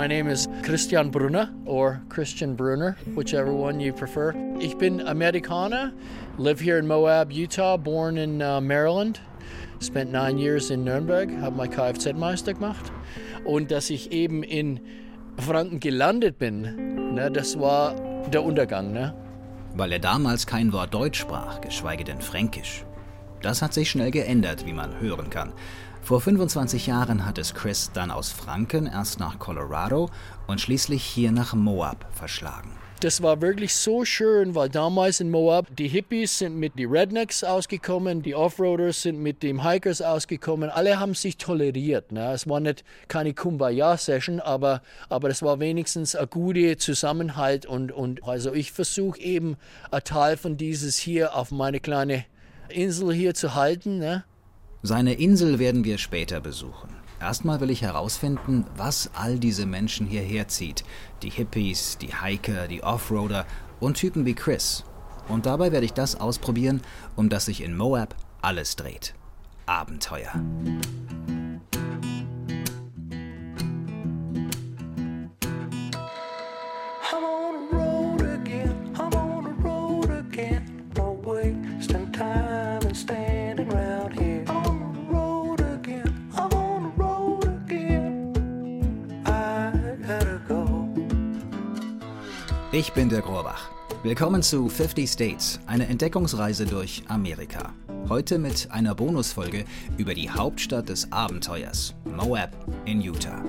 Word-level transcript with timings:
My 0.00 0.06
name 0.06 0.28
is 0.28 0.48
Christian 0.62 1.10
Brunner 1.10 1.52
or 1.66 2.00
Christian 2.08 2.56
Brunner, 2.56 2.96
whichever 3.14 3.52
one 3.52 3.80
you 3.80 3.92
prefer. 3.92 4.32
Ich 4.58 4.78
bin 4.78 5.02
Amerikaner, 5.02 5.92
live 6.38 6.58
here 6.58 6.78
in 6.78 6.86
Moab, 6.86 7.30
Utah, 7.30 7.76
born 7.76 8.16
in 8.16 8.40
uh, 8.40 8.62
Maryland. 8.62 9.20
Spent 9.78 10.10
nine 10.10 10.38
years 10.38 10.70
in 10.70 10.84
Nürnberg, 10.84 11.30
habe 11.42 11.54
mein 11.54 11.68
Kfz-Meister 11.68 12.54
gemacht. 12.54 12.90
Und 13.44 13.70
dass 13.70 13.90
ich 13.90 14.10
eben 14.10 14.42
in 14.42 14.80
Franken 15.36 15.80
gelandet 15.80 16.38
bin, 16.38 17.12
ne, 17.12 17.30
das 17.30 17.60
war 17.60 17.94
der 18.30 18.42
Untergang. 18.42 18.94
Ne? 18.94 19.12
Weil 19.74 19.92
er 19.92 19.98
damals 19.98 20.46
kein 20.46 20.72
Wort 20.72 20.94
Deutsch 20.94 21.20
sprach, 21.20 21.60
geschweige 21.60 22.04
denn 22.04 22.22
Fränkisch. 22.22 22.86
Das 23.42 23.60
hat 23.60 23.74
sich 23.74 23.90
schnell 23.90 24.10
geändert, 24.10 24.64
wie 24.64 24.72
man 24.72 24.98
hören 24.98 25.28
kann. 25.28 25.52
Vor 26.02 26.20
25 26.20 26.86
Jahren 26.86 27.24
hat 27.24 27.38
es 27.38 27.54
Chris 27.54 27.90
dann 27.92 28.10
aus 28.10 28.30
Franken 28.30 28.86
erst 28.86 29.20
nach 29.20 29.38
Colorado 29.38 30.10
und 30.46 30.60
schließlich 30.60 31.04
hier 31.04 31.30
nach 31.30 31.54
Moab 31.54 32.06
verschlagen. 32.12 32.72
Das 33.00 33.22
war 33.22 33.40
wirklich 33.40 33.74
so 33.74 34.04
schön, 34.04 34.54
weil 34.54 34.68
damals 34.68 35.20
in 35.20 35.30
Moab 35.30 35.68
die 35.74 35.88
Hippies 35.88 36.36
sind 36.36 36.56
mit 36.56 36.78
den 36.78 36.90
Rednecks 36.90 37.42
ausgekommen, 37.42 38.20
die 38.20 38.34
Offroaders 38.34 39.00
sind 39.00 39.22
mit 39.22 39.42
den 39.42 39.64
Hikers 39.64 40.02
ausgekommen. 40.02 40.68
Alle 40.68 41.00
haben 41.00 41.14
sich 41.14 41.38
toleriert. 41.38 42.12
Ne? 42.12 42.32
Es 42.32 42.46
war 42.46 42.60
nicht 42.60 42.84
keine 43.08 43.32
Kumbaya-Session, 43.32 44.40
aber, 44.40 44.82
aber 45.08 45.30
es 45.30 45.40
war 45.40 45.60
wenigstens 45.60 46.14
ein 46.14 46.28
guter 46.28 46.76
Zusammenhalt. 46.76 47.64
Und, 47.64 47.90
und 47.90 48.22
also 48.28 48.52
ich 48.52 48.70
versuche 48.70 49.18
eben 49.18 49.56
ein 49.90 50.04
Teil 50.04 50.36
von 50.36 50.58
dieses 50.58 50.98
hier 50.98 51.34
auf 51.34 51.52
meine 51.52 51.80
kleine 51.80 52.26
Insel 52.68 53.14
hier 53.14 53.32
zu 53.32 53.54
halten. 53.54 53.98
Ne? 53.98 54.24
Seine 54.82 55.12
Insel 55.14 55.58
werden 55.58 55.84
wir 55.84 55.98
später 55.98 56.40
besuchen. 56.40 56.88
Erstmal 57.20 57.60
will 57.60 57.68
ich 57.68 57.82
herausfinden, 57.82 58.64
was 58.76 59.10
all 59.12 59.38
diese 59.38 59.66
Menschen 59.66 60.06
hierher 60.06 60.48
zieht. 60.48 60.84
Die 61.22 61.28
Hippies, 61.28 61.98
die 61.98 62.14
Hiker, 62.22 62.66
die 62.66 62.82
Offroader 62.82 63.44
und 63.78 63.98
Typen 63.98 64.24
wie 64.24 64.34
Chris. 64.34 64.84
Und 65.28 65.44
dabei 65.44 65.70
werde 65.70 65.84
ich 65.84 65.92
das 65.92 66.18
ausprobieren, 66.18 66.80
um 67.14 67.28
das 67.28 67.44
sich 67.44 67.62
in 67.62 67.76
Moab 67.76 68.14
alles 68.40 68.74
dreht. 68.74 69.14
Abenteuer. 69.66 70.32
Ich 92.72 92.92
bin 92.92 93.08
der 93.08 93.20
Grorbach. 93.20 93.68
Willkommen 94.04 94.42
zu 94.42 94.68
50 94.68 95.10
States, 95.10 95.58
eine 95.66 95.88
Entdeckungsreise 95.88 96.66
durch 96.66 97.02
Amerika. 97.08 97.72
Heute 98.08 98.38
mit 98.38 98.70
einer 98.70 98.94
Bonusfolge 98.94 99.64
über 99.96 100.14
die 100.14 100.30
Hauptstadt 100.30 100.88
des 100.88 101.10
Abenteuers, 101.10 101.96
Moab 102.04 102.52
in 102.84 103.00
Utah. 103.00 103.42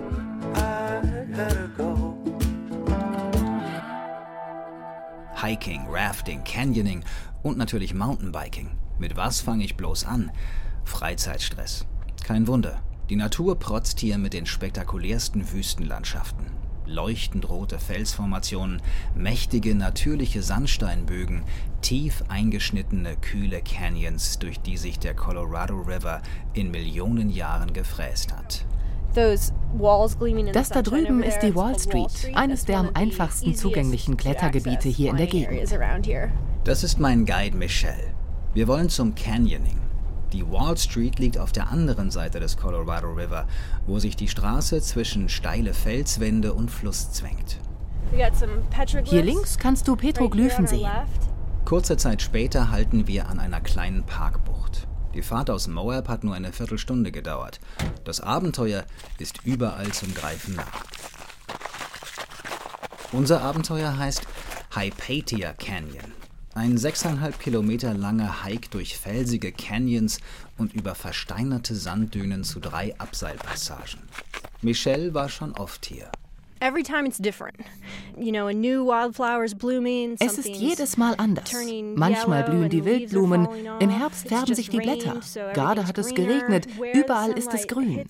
Hiking, 5.36 5.86
Rafting, 5.88 6.44
Canyoning 6.44 7.04
und 7.44 7.60
natürlich 7.60 7.94
Mountainbiking. 7.94 8.72
Mit 8.98 9.16
was 9.16 9.40
fange 9.40 9.66
ich 9.66 9.78
bloß 9.78 10.04
an? 10.04 10.32
Freizeitstress. 10.84 11.86
Kein 12.24 12.48
Wunder. 12.48 12.82
Die 13.12 13.16
Natur 13.18 13.60
protzt 13.60 14.00
hier 14.00 14.18
mit 14.18 14.34
den 14.34 14.48
spektakulärsten 14.48 15.54
Wüstenlandschaften 15.54 16.61
leuchtend 16.92 17.50
rote 17.50 17.80
Felsformationen, 17.80 18.82
mächtige 19.16 19.74
natürliche 19.74 20.44
Sandsteinbögen, 20.44 21.44
tief 21.82 22.24
eingeschnittene 22.28 23.16
kühle 23.16 23.62
Canyons, 23.62 24.40
durch 24.40 24.60
die 24.60 24.78
sich 24.78 25.00
der 25.00 25.16
Colorado 25.16 25.80
River 25.82 26.22
in 26.54 26.70
Millionen 26.70 27.30
Jahren 27.30 27.74
gefräst 27.74 28.34
hat. 28.34 28.66
Das 29.14 30.70
da 30.70 30.82
drüben 30.82 31.22
ist 31.24 31.40
die 31.40 31.56
Wall 31.56 31.78
Street, 31.78 32.34
eines 32.34 32.66
der 32.66 32.80
am 32.80 32.92
einfachsten 32.94 33.56
zugänglichen 33.56 34.16
Klettergebiete 34.16 34.88
hier 34.88 35.12
in 35.12 35.18
der 35.18 35.28
Gegend. 35.28 35.70
Das 36.64 36.84
ist 36.84 37.00
mein 37.00 37.26
Guide 37.26 37.58
Michelle. 37.58 38.14
Wir 38.54 38.68
wollen 38.68 38.90
zum 38.90 39.16
Canyoning. 39.16 39.91
Die 40.34 40.50
Wall 40.50 40.78
Street 40.78 41.20
liegt 41.20 41.38
auf 41.38 41.52
der 41.52 41.70
anderen 41.70 42.10
Seite 42.10 42.40
des 42.40 42.56
Colorado 42.56 43.12
River, 43.12 43.48
wo 43.86 44.00
sich 44.00 44.16
die 44.16 44.30
Straße 44.30 44.82
zwischen 44.82 45.28
steile 45.28 45.74
Felswände 45.74 46.54
und 46.54 46.72
Fluss 46.72 47.12
zwängt. 47.12 47.60
Hier 49.04 49.24
links 49.24 49.58
kannst 49.58 49.88
du 49.88 49.96
Petroglyphen 49.96 50.68
sehen. 50.68 50.90
Kurze 51.66 51.98
Zeit 51.98 52.22
später 52.22 52.72
halten 52.72 53.08
wir 53.08 53.28
an 53.28 53.40
einer 53.40 53.62
kleinen 53.62 54.04
Parkbucht. 54.04 54.88
Die 55.14 55.22
Fahrt 55.22 55.50
aus 55.50 55.68
Moab 55.68 56.08
hat 56.08 56.24
nur 56.24 56.34
eine 56.34 56.54
Viertelstunde 56.54 57.12
gedauert. 57.12 57.60
Das 58.06 58.22
Abenteuer 58.22 58.86
ist 59.20 59.46
überall 59.46 59.92
zum 59.92 60.14
Greifen 60.14 60.56
nah. 60.56 60.68
Unser 63.12 63.42
Abenteuer 63.42 63.98
heißt 63.98 64.26
Hypatia 64.74 65.52
Canyon. 65.54 66.21
Ein 66.54 66.78
sechseinhalb 66.78 67.40
Kilometer 67.40 67.94
langer 67.94 68.44
Hike 68.44 68.70
durch 68.72 68.98
felsige 68.98 69.54
Canyons 69.54 70.20
und 70.58 70.74
über 70.74 70.96
versteinerte 70.96 71.76
Sanddünen 71.76 72.44
zu 72.44 72.60
drei 72.60 72.94
Abseilpassagen. 73.00 74.02
Michelle 74.62 75.14
war 75.14 75.30
schon 75.30 75.54
oft 75.54 75.86
hier. 75.86 76.12
Es 80.20 80.38
ist 80.38 80.48
jedes 80.48 80.98
Mal 80.98 81.16
anders. 81.18 81.54
Manchmal 81.96 82.44
blühen 82.44 82.70
die 82.70 82.86
Wildblumen, 82.86 83.48
im 83.80 83.90
Herbst 83.90 84.28
färben 84.28 84.56
sich 84.56 84.70
die 84.70 84.78
Blätter. 84.78 85.20
Gerade 85.54 85.88
hat 85.88 85.98
es 85.98 86.14
geregnet, 86.14 86.68
überall 86.94 87.32
ist 87.32 87.54
es 87.54 87.68
grün. 87.68 88.06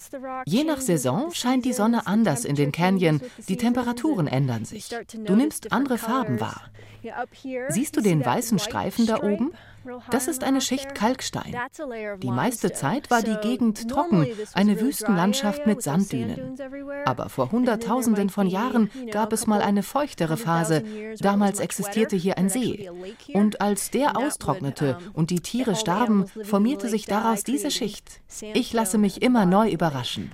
Je 0.45 0.63
nach 0.63 0.81
Saison 0.81 1.31
scheint 1.31 1.65
die 1.65 1.73
Sonne 1.73 2.07
anders 2.07 2.45
in 2.45 2.55
den 2.55 2.71
Canyon, 2.71 3.21
die 3.47 3.57
Temperaturen 3.57 4.27
ändern 4.27 4.65
sich. 4.65 4.89
Du 5.25 5.35
nimmst 5.35 5.71
andere 5.71 5.97
Farben 5.97 6.39
wahr. 6.39 6.61
Siehst 7.69 7.97
du 7.97 8.01
den 8.01 8.23
weißen 8.23 8.59
Streifen 8.59 9.05
da 9.07 9.21
oben? 9.23 9.51
Das 10.09 10.27
ist 10.27 10.43
eine 10.43 10.61
Schicht 10.61 10.95
Kalkstein. 10.95 11.55
Die 12.21 12.31
meiste 12.31 12.71
Zeit 12.71 13.09
war 13.09 13.21
die 13.21 13.37
Gegend 13.41 13.89
trocken, 13.89 14.27
eine 14.53 14.79
Wüstenlandschaft 14.79 15.65
mit 15.65 15.81
Sanddünen. 15.81 16.57
Aber 17.05 17.29
vor 17.29 17.51
Hunderttausenden 17.51 18.29
von 18.29 18.47
Jahren 18.47 18.89
gab 19.11 19.33
es 19.33 19.47
mal 19.47 19.61
eine 19.61 19.83
feuchtere 19.83 20.37
Phase. 20.37 20.83
Damals 21.19 21.59
existierte 21.59 22.15
hier 22.15 22.37
ein 22.37 22.49
See. 22.49 22.89
Und 23.33 23.61
als 23.61 23.91
der 23.91 24.17
austrocknete 24.17 24.97
und 25.13 25.29
die 25.29 25.41
Tiere 25.41 25.75
starben, 25.75 26.25
formierte 26.43 26.89
sich 26.89 27.05
daraus 27.05 27.43
diese 27.43 27.71
Schicht. 27.71 28.21
Ich 28.53 28.73
lasse 28.73 28.97
mich 28.97 29.21
immer 29.21 29.45
neu 29.45 29.69
überraschen. 29.69 30.31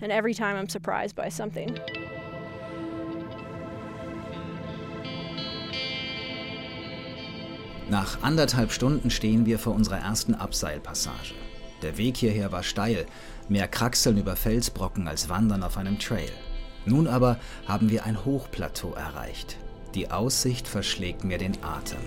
Nach 7.90 8.22
anderthalb 8.22 8.74
Stunden 8.74 9.10
stehen 9.10 9.46
wir 9.46 9.60
vor 9.60 9.74
unserer 9.74 10.00
ersten 10.00 10.36
Abseilpassage. 10.36 11.36
Der 11.82 11.98
Weg 11.98 12.18
hierher 12.18 12.52
war 12.52 12.64
steil, 12.64 13.06
mehr 13.48 13.68
Kraxeln 13.70 14.18
über 14.18 14.36
Felsbrocken 14.36 15.08
als 15.08 15.30
Wandern 15.30 15.64
auf 15.64 15.78
einem 15.78 15.98
Trail. 15.98 16.30
Nun 16.86 17.08
aber 17.08 17.40
haben 17.66 17.90
wir 17.90 18.06
ein 18.06 18.26
Hochplateau 18.26 18.94
erreicht. 18.94 19.58
Die 19.96 20.12
Aussicht 20.12 20.68
verschlägt 20.68 21.24
mir 21.24 21.38
den 21.38 21.64
Atem. 21.64 22.00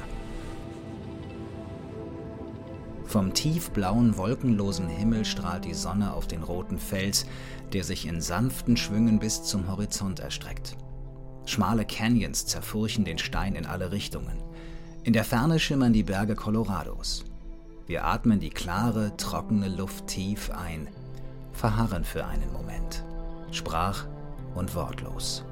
Vom 3.05 3.33
tiefblauen, 3.33 4.19
wolkenlosen 4.19 4.89
Himmel 4.89 5.25
strahlt 5.25 5.65
die 5.65 5.75
Sonne 5.75 6.13
auf 6.13 6.29
den 6.29 6.43
roten 6.43 6.79
Fels, 6.79 7.27
der 7.73 7.85
sich 7.85 8.07
in 8.07 8.21
sanften 8.21 8.77
Schwüngen 8.77 9.19
bis 9.19 9.45
zum 9.45 9.67
Horizont 9.69 10.21
erstreckt. 10.21 10.77
Schmale 11.47 11.85
Canyons 11.87 12.47
zerfurchen 12.47 13.05
den 13.05 13.19
Stein 13.19 13.57
in 13.57 13.67
alle 13.67 13.93
Richtungen. 13.93 14.43
In 15.03 15.15
der 15.15 15.25
Ferne 15.25 15.59
schimmern 15.59 15.95
die 15.95 16.03
Berge 16.03 16.35
Colorados. 16.35 17.25
Wir 17.87 18.05
atmen 18.05 18.39
die 18.39 18.51
klare, 18.51 19.17
trockene 19.17 19.69
Luft 19.69 20.07
tief 20.07 20.51
ein, 20.51 20.89
verharren 21.55 22.05
für 22.05 22.27
einen 22.27 22.53
Moment, 22.53 23.03
sprach 23.51 24.07
und 24.55 24.75
wortlos. 24.75 25.43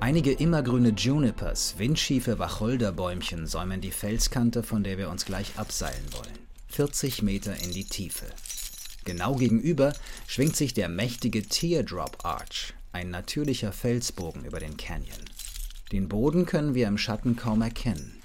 Einige 0.00 0.32
immergrüne 0.32 0.90
Junipers, 0.90 1.76
windschiefe 1.78 2.40
Wacholderbäumchen 2.40 3.46
säumen 3.46 3.80
die 3.80 3.92
Felskante, 3.92 4.64
von 4.64 4.82
der 4.82 4.98
wir 4.98 5.10
uns 5.10 5.24
gleich 5.24 5.56
abseilen 5.60 6.04
wollen. 6.12 6.38
40 6.66 7.22
Meter 7.22 7.54
in 7.62 7.70
die 7.70 7.84
Tiefe. 7.84 8.26
Genau 9.04 9.34
gegenüber 9.34 9.94
schwingt 10.26 10.56
sich 10.56 10.74
der 10.74 10.88
mächtige 10.88 11.42
Teardrop 11.42 12.24
Arch, 12.24 12.74
ein 12.92 13.10
natürlicher 13.10 13.72
Felsbogen 13.72 14.44
über 14.44 14.60
den 14.60 14.76
Canyon. 14.76 15.24
Den 15.90 16.08
Boden 16.08 16.46
können 16.46 16.74
wir 16.74 16.88
im 16.88 16.98
Schatten 16.98 17.36
kaum 17.36 17.62
erkennen. 17.62 18.22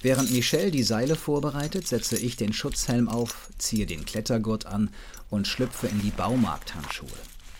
Während 0.00 0.30
Michelle 0.30 0.70
die 0.70 0.84
Seile 0.84 1.16
vorbereitet, 1.16 1.86
setze 1.86 2.16
ich 2.16 2.36
den 2.36 2.52
Schutzhelm 2.52 3.08
auf, 3.08 3.50
ziehe 3.58 3.84
den 3.84 4.04
Klettergurt 4.04 4.64
an 4.66 4.90
und 5.28 5.48
schlüpfe 5.48 5.88
in 5.88 6.00
die 6.00 6.10
Baumarkthandschuhe. 6.10 7.08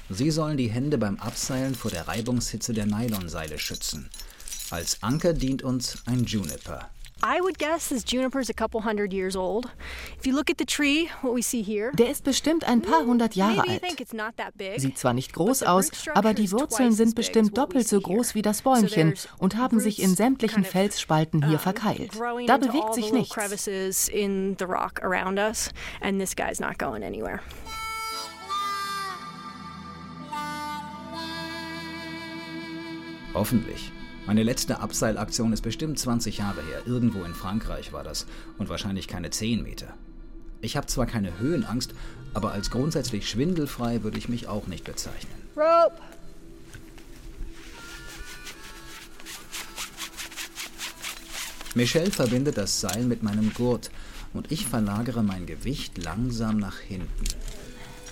Sie 0.08 0.30
sollen 0.30 0.56
die 0.56 0.70
Hände 0.70 0.98
beim 0.98 1.16
Abseilen 1.16 1.74
vor 1.74 1.90
der 1.90 2.08
Reibungshitze 2.08 2.72
der 2.72 2.86
Nylonseile 2.86 3.58
schützen. 3.58 4.08
Als 4.70 5.02
Anker 5.02 5.34
dient 5.34 5.62
uns 5.62 5.98
ein 6.06 6.24
Juniper, 6.24 6.88
I 7.22 7.40
would 7.40 7.58
guess 7.58 7.88
this 7.88 8.04
juniper's 8.04 8.48
a 8.48 8.54
couple 8.54 8.82
hundred 8.82 9.12
years 9.12 9.34
old. 9.34 9.66
If 10.18 10.26
you 10.26 10.34
look 10.34 10.50
at 10.50 10.58
the 10.58 10.64
tree, 10.64 11.10
what 11.22 11.34
we 11.34 11.42
see 11.42 11.62
here. 11.62 11.90
Der 11.94 12.10
ist 12.10 12.22
bestimmt 12.22 12.64
ein 12.64 12.80
paar 12.80 13.04
hundert 13.04 13.34
Jahre 13.34 13.62
alt. 13.68 13.82
Sieht 14.76 14.98
zwar 14.98 15.14
nicht 15.14 15.32
groß 15.32 15.64
aus, 15.64 15.90
aber 16.14 16.32
die 16.32 16.52
Wurzeln 16.52 16.92
sind 16.92 17.16
bestimmt 17.16 17.58
doppelt 17.58 17.88
so 17.88 18.00
groß 18.00 18.36
wie 18.36 18.42
das 18.42 18.62
Bäumchen 18.62 19.14
und 19.38 19.56
haben 19.56 19.80
sich 19.80 20.00
in 20.00 20.14
sämtlichen 20.14 20.64
Felsspalten 20.64 21.46
hier 21.48 21.58
verkeilt. 21.58 22.12
Da 22.46 22.56
bewegt 22.56 22.94
sich 22.94 23.12
nichts. 23.12 23.36
Hoffentlich. 33.34 33.92
Meine 34.28 34.42
letzte 34.42 34.80
Abseilaktion 34.80 35.54
ist 35.54 35.62
bestimmt 35.62 35.98
20 35.98 36.36
Jahre 36.36 36.60
her. 36.60 36.82
Irgendwo 36.84 37.24
in 37.24 37.32
Frankreich 37.32 37.94
war 37.94 38.04
das. 38.04 38.26
Und 38.58 38.68
wahrscheinlich 38.68 39.08
keine 39.08 39.30
10 39.30 39.62
Meter. 39.62 39.94
Ich 40.60 40.76
habe 40.76 40.86
zwar 40.86 41.06
keine 41.06 41.38
Höhenangst, 41.38 41.94
aber 42.34 42.52
als 42.52 42.70
grundsätzlich 42.70 43.26
schwindelfrei 43.26 44.02
würde 44.02 44.18
ich 44.18 44.28
mich 44.28 44.46
auch 44.46 44.66
nicht 44.66 44.84
bezeichnen. 44.84 45.32
Rope! 45.56 45.96
Michelle 51.74 52.10
verbindet 52.10 52.58
das 52.58 52.82
Seil 52.82 53.04
mit 53.04 53.22
meinem 53.22 53.54
Gurt 53.54 53.90
und 54.34 54.52
ich 54.52 54.66
verlagere 54.66 55.22
mein 55.22 55.46
Gewicht 55.46 55.96
langsam 55.96 56.58
nach 56.58 56.80
hinten. 56.80 57.24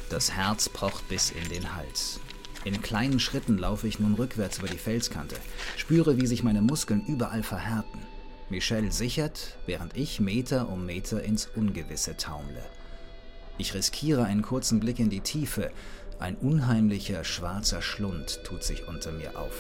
Das 0.09 0.33
Herz 0.33 0.71
pocht 0.71 1.11
bis 1.11 1.31
in 1.31 1.47
den 1.51 1.77
Hals. 1.77 2.21
In 2.67 2.83
kleinen 2.83 3.21
Schritten 3.21 3.59
laufe 3.59 3.87
ich 3.87 4.01
nun 4.01 4.15
rückwärts 4.15 4.59
über 4.59 4.67
die 4.67 4.77
Felskante, 4.77 5.37
spüre, 5.77 6.21
wie 6.21 6.27
sich 6.27 6.43
meine 6.43 6.63
Muskeln 6.63 7.07
überall 7.07 7.45
verhärten. 7.45 8.01
Michelle 8.51 8.91
sichert, 8.91 9.57
während 9.67 9.97
ich 9.97 10.19
Meter 10.19 10.69
um 10.69 10.85
Meter 10.85 11.23
ins 11.23 11.47
Ungewisse 11.47 12.17
taumle. 12.17 12.65
Ich 13.57 13.73
riskiere 13.73 14.25
einen 14.25 14.43
kurzen 14.43 14.81
Blick 14.81 14.99
in 14.99 15.11
die 15.11 15.21
Tiefe. 15.21 15.71
Ein 16.19 16.35
unheimlicher 16.35 17.23
schwarzer 17.23 17.83
Schlund 17.83 18.41
tut 18.43 18.65
sich 18.65 18.89
unter 18.89 19.13
mir 19.13 19.39
auf. 19.39 19.55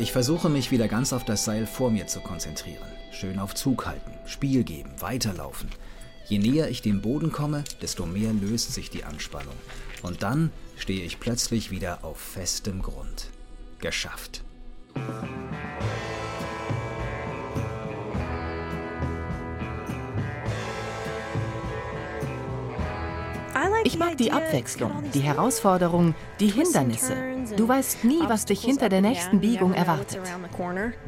Ich 0.00 0.10
versuche 0.10 0.48
mich 0.48 0.72
wieder 0.72 0.88
ganz 0.88 1.12
auf 1.12 1.24
das 1.24 1.44
Seil 1.44 1.64
vor 1.68 1.92
mir 1.92 2.08
zu 2.08 2.18
konzentrieren. 2.18 2.88
Schön 3.12 3.38
auf 3.38 3.54
Zug 3.54 3.86
halten, 3.86 4.10
Spiel 4.26 4.64
geben, 4.64 4.90
weiterlaufen. 4.98 5.68
Je 6.28 6.38
näher 6.38 6.68
ich 6.68 6.82
dem 6.82 7.02
Boden 7.02 7.32
komme, 7.32 7.64
desto 7.80 8.06
mehr 8.06 8.32
löst 8.32 8.72
sich 8.72 8.90
die 8.90 9.04
Anspannung. 9.04 9.54
Und 10.02 10.22
dann 10.22 10.50
stehe 10.76 11.04
ich 11.04 11.20
plötzlich 11.20 11.70
wieder 11.70 12.04
auf 12.04 12.18
festem 12.18 12.82
Grund. 12.82 13.28
Geschafft. 13.78 14.42
Ich 23.84 23.98
mag 23.98 24.16
die 24.16 24.30
Abwechslung, 24.30 24.92
die 25.12 25.20
Herausforderung, 25.20 26.14
die 26.38 26.46
Hindernisse. 26.46 27.16
Du 27.56 27.66
weißt 27.68 28.04
nie, 28.04 28.20
was 28.28 28.44
dich 28.46 28.62
hinter 28.62 28.88
der 28.88 29.00
nächsten 29.00 29.40
Biegung 29.40 29.74
erwartet. 29.74 30.20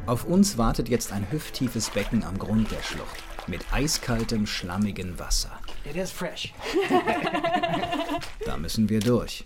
Auf 0.06 0.24
uns 0.24 0.58
wartet 0.58 0.88
jetzt 0.88 1.12
ein 1.12 1.30
hüfttiefes 1.30 1.90
Becken 1.90 2.24
am 2.24 2.36
Grund 2.36 2.70
der 2.72 2.82
Schlucht 2.82 3.22
mit 3.48 3.72
eiskaltem, 3.72 4.46
schlammigen 4.46 5.18
Wasser. 5.18 5.50
It 5.88 5.96
is 5.96 6.10
fresh. 6.10 6.52
da 8.44 8.56
müssen 8.56 8.88
wir 8.88 9.00
durch. 9.00 9.44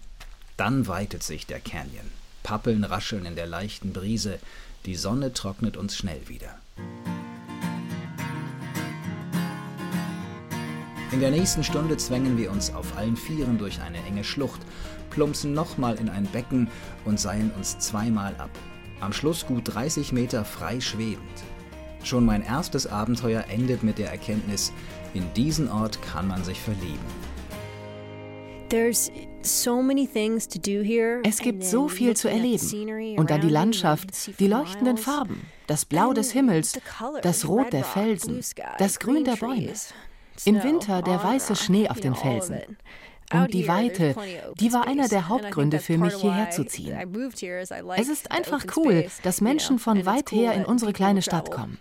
Dann 0.56 0.86
weitet 0.86 1.22
sich 1.22 1.46
der 1.46 1.60
Canyon. 1.60 2.10
Pappeln 2.42 2.84
rascheln 2.84 3.26
in 3.26 3.36
der 3.36 3.46
leichten 3.46 3.92
Brise. 3.92 4.38
Die 4.86 4.94
Sonne 4.94 5.32
trocknet 5.32 5.76
uns 5.76 5.96
schnell 5.96 6.28
wieder. 6.28 6.58
In 11.10 11.20
der 11.20 11.30
nächsten 11.30 11.64
Stunde 11.64 11.96
zwängen 11.96 12.36
wir 12.36 12.50
uns 12.50 12.72
auf 12.72 12.96
allen 12.96 13.16
Vieren 13.16 13.58
durch 13.58 13.80
eine 13.80 13.98
enge 14.04 14.24
Schlucht, 14.24 14.60
plumpsen 15.10 15.54
nochmal 15.54 15.96
in 15.96 16.08
ein 16.08 16.26
Becken 16.26 16.68
und 17.04 17.18
seilen 17.18 17.50
uns 17.52 17.78
zweimal 17.78 18.34
ab. 18.36 18.50
Am 19.00 19.12
Schluss 19.12 19.46
gut 19.46 19.74
30 19.74 20.12
Meter 20.12 20.44
frei 20.44 20.80
schwebend. 20.80 21.42
Schon 22.02 22.24
mein 22.24 22.42
erstes 22.42 22.86
Abenteuer 22.86 23.44
endet 23.48 23.82
mit 23.82 23.98
der 23.98 24.10
Erkenntnis, 24.10 24.72
in 25.14 25.24
diesen 25.34 25.70
Ort 25.70 26.00
kann 26.02 26.28
man 26.28 26.44
sich 26.44 26.60
verlieben. 26.60 26.98
Es 31.24 31.38
gibt 31.38 31.64
so 31.64 31.88
viel 31.88 32.16
zu 32.16 32.28
erleben. 32.28 33.16
Und 33.18 33.30
dann 33.30 33.40
die 33.40 33.48
Landschaft, 33.48 34.38
die 34.38 34.46
leuchtenden 34.46 34.98
Farben, 34.98 35.40
das 35.66 35.86
Blau 35.86 36.12
des 36.12 36.32
Himmels, 36.32 36.78
das 37.22 37.48
Rot 37.48 37.72
der 37.72 37.84
Felsen, 37.84 38.40
das 38.78 38.98
Grün 38.98 39.24
der 39.24 39.36
Bäume. 39.36 39.72
Im 40.44 40.62
Winter 40.62 41.02
der 41.02 41.22
weiße 41.24 41.56
Schnee 41.56 41.88
auf 41.88 42.00
den 42.00 42.14
Felsen. 42.14 42.60
Und 43.32 43.52
die 43.52 43.68
Weite, 43.68 44.14
die 44.58 44.72
war 44.72 44.86
einer 44.86 45.08
der 45.08 45.28
Hauptgründe 45.28 45.78
für 45.78 45.98
mich, 45.98 46.14
hierher 46.14 46.50
zu 46.50 46.64
ziehen. 46.64 46.96
Es 47.96 48.08
ist 48.08 48.30
einfach 48.30 48.64
cool, 48.76 49.06
dass 49.22 49.40
Menschen 49.40 49.78
von 49.78 50.06
weit 50.06 50.32
her 50.32 50.54
in 50.54 50.64
unsere 50.64 50.92
kleine 50.92 51.22
Stadt 51.22 51.50
kommen. 51.50 51.78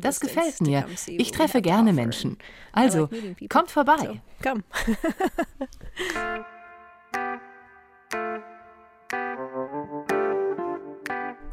Das 0.00 0.20
gefällt 0.20 0.60
mir. 0.60 0.86
Ich 1.06 1.30
treffe 1.30 1.62
gerne 1.62 1.92
Menschen. 1.92 2.38
Also, 2.72 3.08
kommt 3.48 3.70
vorbei. 3.70 4.20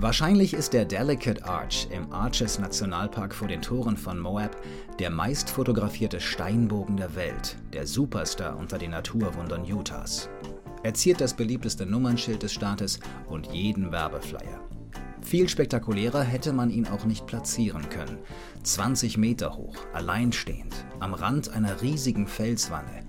Wahrscheinlich 0.02 0.54
ist 0.54 0.72
der 0.72 0.86
Delicate 0.86 1.44
Arch 1.44 1.90
im 1.92 2.14
Arches 2.14 2.58
Nationalpark 2.58 3.36
vor 3.36 3.50
den 3.50 3.62
Toren 3.62 3.98
von 3.98 4.18
Moab 4.18 4.56
der 4.98 5.10
meist 5.10 5.50
fotografierte 5.50 6.22
Steinbogen 6.22 6.96
der 6.96 7.16
Welt, 7.16 7.58
der 7.74 7.86
Superstar 7.86 8.58
unter 8.58 8.78
den 8.78 8.92
Naturwundern 8.92 9.70
Utahs. 9.70 10.30
Er 10.84 10.94
ziert 10.94 11.20
das 11.20 11.34
beliebteste 11.34 11.86
Nummernschild 11.86 12.44
des 12.44 12.54
Staates 12.54 13.02
und 13.28 13.52
jeden 13.52 13.92
Werbeflyer. 13.92 14.62
Viel 15.22 15.50
spektakulärer 15.50 16.24
hätte 16.24 16.54
man 16.54 16.70
ihn 16.70 16.88
auch 16.88 17.04
nicht 17.04 17.28
platzieren 17.28 17.90
können. 17.90 18.20
20 18.64 19.18
Meter 19.18 19.58
hoch, 19.58 19.76
alleinstehend, 19.94 20.74
am 21.02 21.14
Rand 21.14 21.50
einer 21.50 21.82
riesigen 21.82 22.26
Felswanne, 22.26 23.04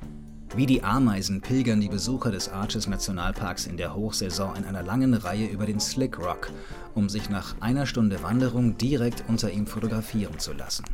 wie 0.56 0.66
die 0.66 0.82
Ameisen 0.82 1.40
pilgern 1.40 1.80
die 1.80 1.88
Besucher 1.88 2.30
des 2.30 2.48
Arches 2.48 2.88
Nationalparks 2.88 3.66
in 3.66 3.76
der 3.76 3.94
Hochsaison 3.94 4.56
in 4.56 4.64
einer 4.64 4.82
langen 4.82 5.14
Reihe 5.14 5.46
über 5.46 5.66
den 5.66 5.78
Slick 5.78 6.18
Rock, 6.18 6.50
um 6.94 7.08
sich 7.08 7.30
nach 7.30 7.54
einer 7.60 7.86
Stunde 7.86 8.22
Wanderung 8.22 8.76
direkt 8.76 9.24
unter 9.28 9.50
ihm 9.50 9.66
fotografieren 9.66 10.38
zu 10.38 10.52
lassen. 10.52 10.84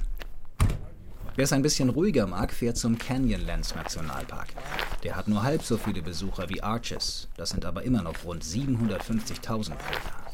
Wer 1.36 1.44
es 1.44 1.52
ein 1.52 1.62
bisschen 1.62 1.90
ruhiger 1.90 2.26
mag, 2.26 2.52
fährt 2.52 2.76
zum 2.76 2.98
Canyonlands 2.98 3.74
Nationalpark. 3.74 4.48
Der 5.02 5.16
hat 5.16 5.28
nur 5.28 5.42
halb 5.42 5.62
so 5.62 5.76
viele 5.76 6.02
Besucher 6.02 6.48
wie 6.48 6.62
Arches, 6.62 7.28
das 7.36 7.50
sind 7.50 7.64
aber 7.64 7.82
immer 7.82 8.02
noch 8.02 8.24
rund 8.24 8.42
750.000 8.42 9.42
pro 9.42 9.56
Jahr. 9.58 10.26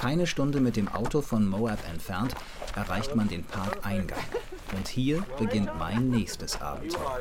Keine 0.00 0.28
Stunde 0.28 0.60
mit 0.60 0.76
dem 0.76 0.86
Auto 0.86 1.22
von 1.22 1.46
Moab 1.48 1.80
entfernt 1.90 2.34
erreicht 2.76 3.16
man 3.16 3.28
den 3.28 3.42
Parkeingang. 3.42 4.18
Und 4.76 4.88
hier 4.88 5.24
beginnt 5.38 5.70
mein 5.78 6.10
nächstes 6.10 6.60
Abenteuer. 6.60 7.20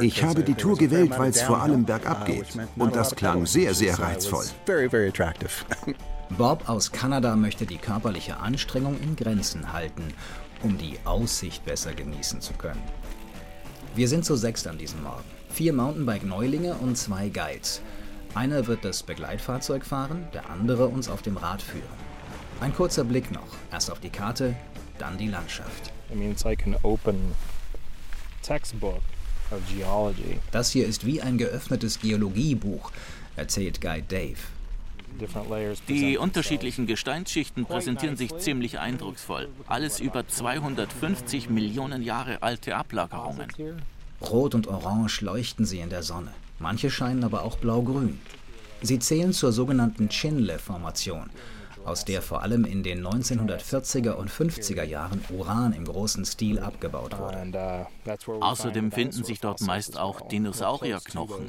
Ich 0.00 0.22
habe 0.24 0.42
die 0.42 0.54
Tour 0.54 0.76
gewählt, 0.76 1.12
weil 1.18 1.30
es 1.30 1.42
vor 1.42 1.60
allem 1.60 1.84
bergab 1.84 2.26
geht. 2.26 2.46
Und 2.76 2.96
das 2.96 3.14
klang 3.14 3.46
sehr, 3.46 3.74
sehr 3.74 3.98
reizvoll. 3.98 4.44
Bob 6.30 6.68
aus 6.68 6.90
Kanada 6.90 7.36
möchte 7.36 7.66
die 7.66 7.78
körperliche 7.78 8.38
Anstrengung 8.38 8.98
in 9.00 9.14
Grenzen 9.14 9.72
halten, 9.72 10.12
um 10.62 10.76
die 10.76 10.98
Aussicht 11.04 11.64
besser 11.64 11.94
genießen 11.94 12.40
zu 12.40 12.52
können. 12.54 12.82
Wir 13.96 14.08
sind 14.08 14.26
zu 14.26 14.36
sechst 14.36 14.66
an 14.66 14.76
diesem 14.76 15.02
Morgen. 15.02 15.24
Vier 15.48 15.72
Mountainbike-Neulinge 15.72 16.74
und 16.74 16.98
zwei 16.98 17.30
Guides. 17.30 17.80
Einer 18.34 18.66
wird 18.66 18.84
das 18.84 19.02
Begleitfahrzeug 19.02 19.86
fahren, 19.86 20.28
der 20.34 20.50
andere 20.50 20.88
uns 20.88 21.08
auf 21.08 21.22
dem 21.22 21.38
Rad 21.38 21.62
führen. 21.62 21.88
Ein 22.60 22.74
kurzer 22.74 23.04
Blick 23.04 23.30
noch. 23.30 23.56
Erst 23.72 23.90
auf 23.90 23.98
die 23.98 24.10
Karte, 24.10 24.54
dann 24.98 25.16
die 25.16 25.28
Landschaft. 25.28 25.94
Das 30.52 30.70
hier 30.70 30.86
ist 30.86 31.06
wie 31.06 31.22
ein 31.22 31.38
geöffnetes 31.38 31.98
Geologiebuch, 31.98 32.92
erzählt 33.34 33.80
Guide 33.80 34.04
Dave. 34.06 34.40
Die 35.88 36.18
unterschiedlichen 36.18 36.86
Gesteinsschichten 36.86 37.66
präsentieren 37.66 38.16
sich 38.16 38.36
ziemlich 38.36 38.78
eindrucksvoll. 38.78 39.48
Alles 39.66 40.00
über 40.00 40.26
250 40.26 41.50
Millionen 41.50 42.02
Jahre 42.02 42.42
alte 42.42 42.76
Ablagerungen. 42.76 43.48
Rot 44.20 44.54
und 44.54 44.68
Orange 44.68 45.20
leuchten 45.22 45.64
sie 45.66 45.80
in 45.80 45.90
der 45.90 46.02
Sonne. 46.02 46.32
Manche 46.58 46.90
scheinen 46.90 47.24
aber 47.24 47.42
auch 47.42 47.56
blau-grün. 47.56 48.18
Sie 48.82 48.98
zählen 48.98 49.32
zur 49.32 49.52
sogenannten 49.52 50.08
Chinle-Formation, 50.08 51.30
aus 51.84 52.04
der 52.04 52.22
vor 52.22 52.42
allem 52.42 52.64
in 52.64 52.82
den 52.82 53.06
1940er 53.06 54.12
und 54.12 54.30
50er 54.30 54.84
Jahren 54.84 55.22
Uran 55.30 55.72
im 55.72 55.84
großen 55.84 56.24
Stil 56.24 56.58
abgebaut 56.58 57.18
wurde. 57.18 57.86
Uh, 58.26 58.32
Außerdem 58.40 58.92
finden 58.92 59.24
sich 59.24 59.40
dort 59.40 59.60
meist 59.60 59.98
auch 59.98 60.28
Dinosaurierknochen. 60.28 61.46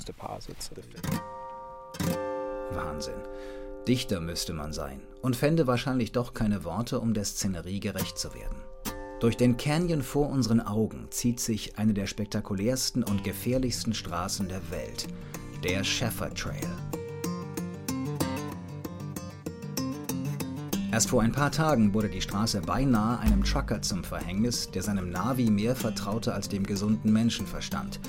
Wahnsinn. 2.71 3.21
Dichter 3.87 4.19
müsste 4.19 4.51
man 4.51 4.73
sein 4.73 4.99
und 5.21 5.37
fände 5.37 5.65
wahrscheinlich 5.65 6.11
doch 6.11 6.33
keine 6.33 6.65
Worte, 6.65 6.99
um 6.99 7.13
der 7.13 7.23
Szenerie 7.23 7.79
gerecht 7.79 8.17
zu 8.17 8.33
werden. 8.33 8.57
Durch 9.21 9.37
den 9.37 9.55
Canyon 9.55 10.01
vor 10.01 10.29
unseren 10.29 10.59
Augen 10.59 11.07
zieht 11.09 11.39
sich 11.39 11.77
eine 11.77 11.93
der 11.93 12.05
spektakulärsten 12.05 13.03
und 13.03 13.23
gefährlichsten 13.23 13.93
Straßen 13.93 14.49
der 14.49 14.59
Welt, 14.71 15.07
der 15.63 15.85
Shepherd 15.85 16.37
Trail. 16.37 16.67
Erst 20.91 21.09
vor 21.09 21.21
ein 21.21 21.31
paar 21.31 21.51
Tagen 21.51 21.93
wurde 21.93 22.09
die 22.09 22.21
Straße 22.21 22.59
beinahe 22.61 23.19
einem 23.19 23.45
Trucker 23.45 23.81
zum 23.81 24.03
Verhängnis, 24.03 24.69
der 24.69 24.83
seinem 24.83 25.11
Navi 25.11 25.49
mehr 25.49 25.77
vertraute 25.77 26.33
als 26.33 26.49
dem 26.49 26.65
gesunden 26.65 27.13
Menschenverstand. 27.13 28.01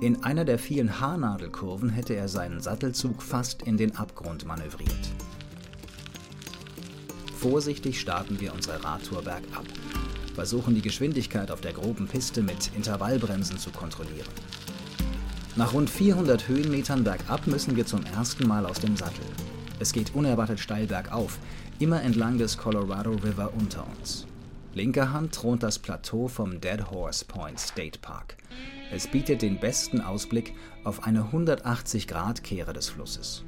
In 0.00 0.22
einer 0.22 0.44
der 0.44 0.60
vielen 0.60 1.00
Haarnadelkurven 1.00 1.90
hätte 1.90 2.14
er 2.14 2.28
seinen 2.28 2.60
Sattelzug 2.60 3.20
fast 3.20 3.62
in 3.62 3.76
den 3.76 3.96
Abgrund 3.96 4.46
manövriert. 4.46 5.10
Vorsichtig 7.34 8.00
starten 8.00 8.38
wir 8.38 8.54
unsere 8.54 8.84
Radtour 8.84 9.22
bergab, 9.22 9.64
versuchen 10.36 10.76
die 10.76 10.82
Geschwindigkeit 10.82 11.50
auf 11.50 11.60
der 11.60 11.72
groben 11.72 12.06
Piste 12.06 12.42
mit 12.42 12.70
Intervallbremsen 12.76 13.58
zu 13.58 13.70
kontrollieren. 13.70 14.28
Nach 15.56 15.72
rund 15.72 15.90
400 15.90 16.46
Höhenmetern 16.46 17.02
bergab 17.02 17.48
müssen 17.48 17.74
wir 17.74 17.84
zum 17.84 18.04
ersten 18.04 18.46
Mal 18.46 18.66
aus 18.66 18.78
dem 18.78 18.96
Sattel. 18.96 19.24
Es 19.80 19.92
geht 19.92 20.14
unerwartet 20.14 20.60
steil 20.60 20.86
bergauf, 20.86 21.40
immer 21.80 22.02
entlang 22.02 22.38
des 22.38 22.56
Colorado 22.56 23.16
River 23.24 23.52
unter 23.58 23.84
uns. 23.98 24.28
Linker 24.74 25.12
Hand 25.12 25.34
thront 25.34 25.62
das 25.62 25.78
Plateau 25.78 26.28
vom 26.28 26.60
Dead 26.60 26.90
Horse 26.90 27.24
Point 27.24 27.58
State 27.58 27.98
Park. 28.00 28.36
Es 28.92 29.06
bietet 29.06 29.42
den 29.42 29.58
besten 29.58 30.00
Ausblick 30.00 30.54
auf 30.84 31.04
eine 31.04 31.30
180-Grad-Kehre 31.32 32.72
des 32.72 32.88
Flusses. 32.88 33.44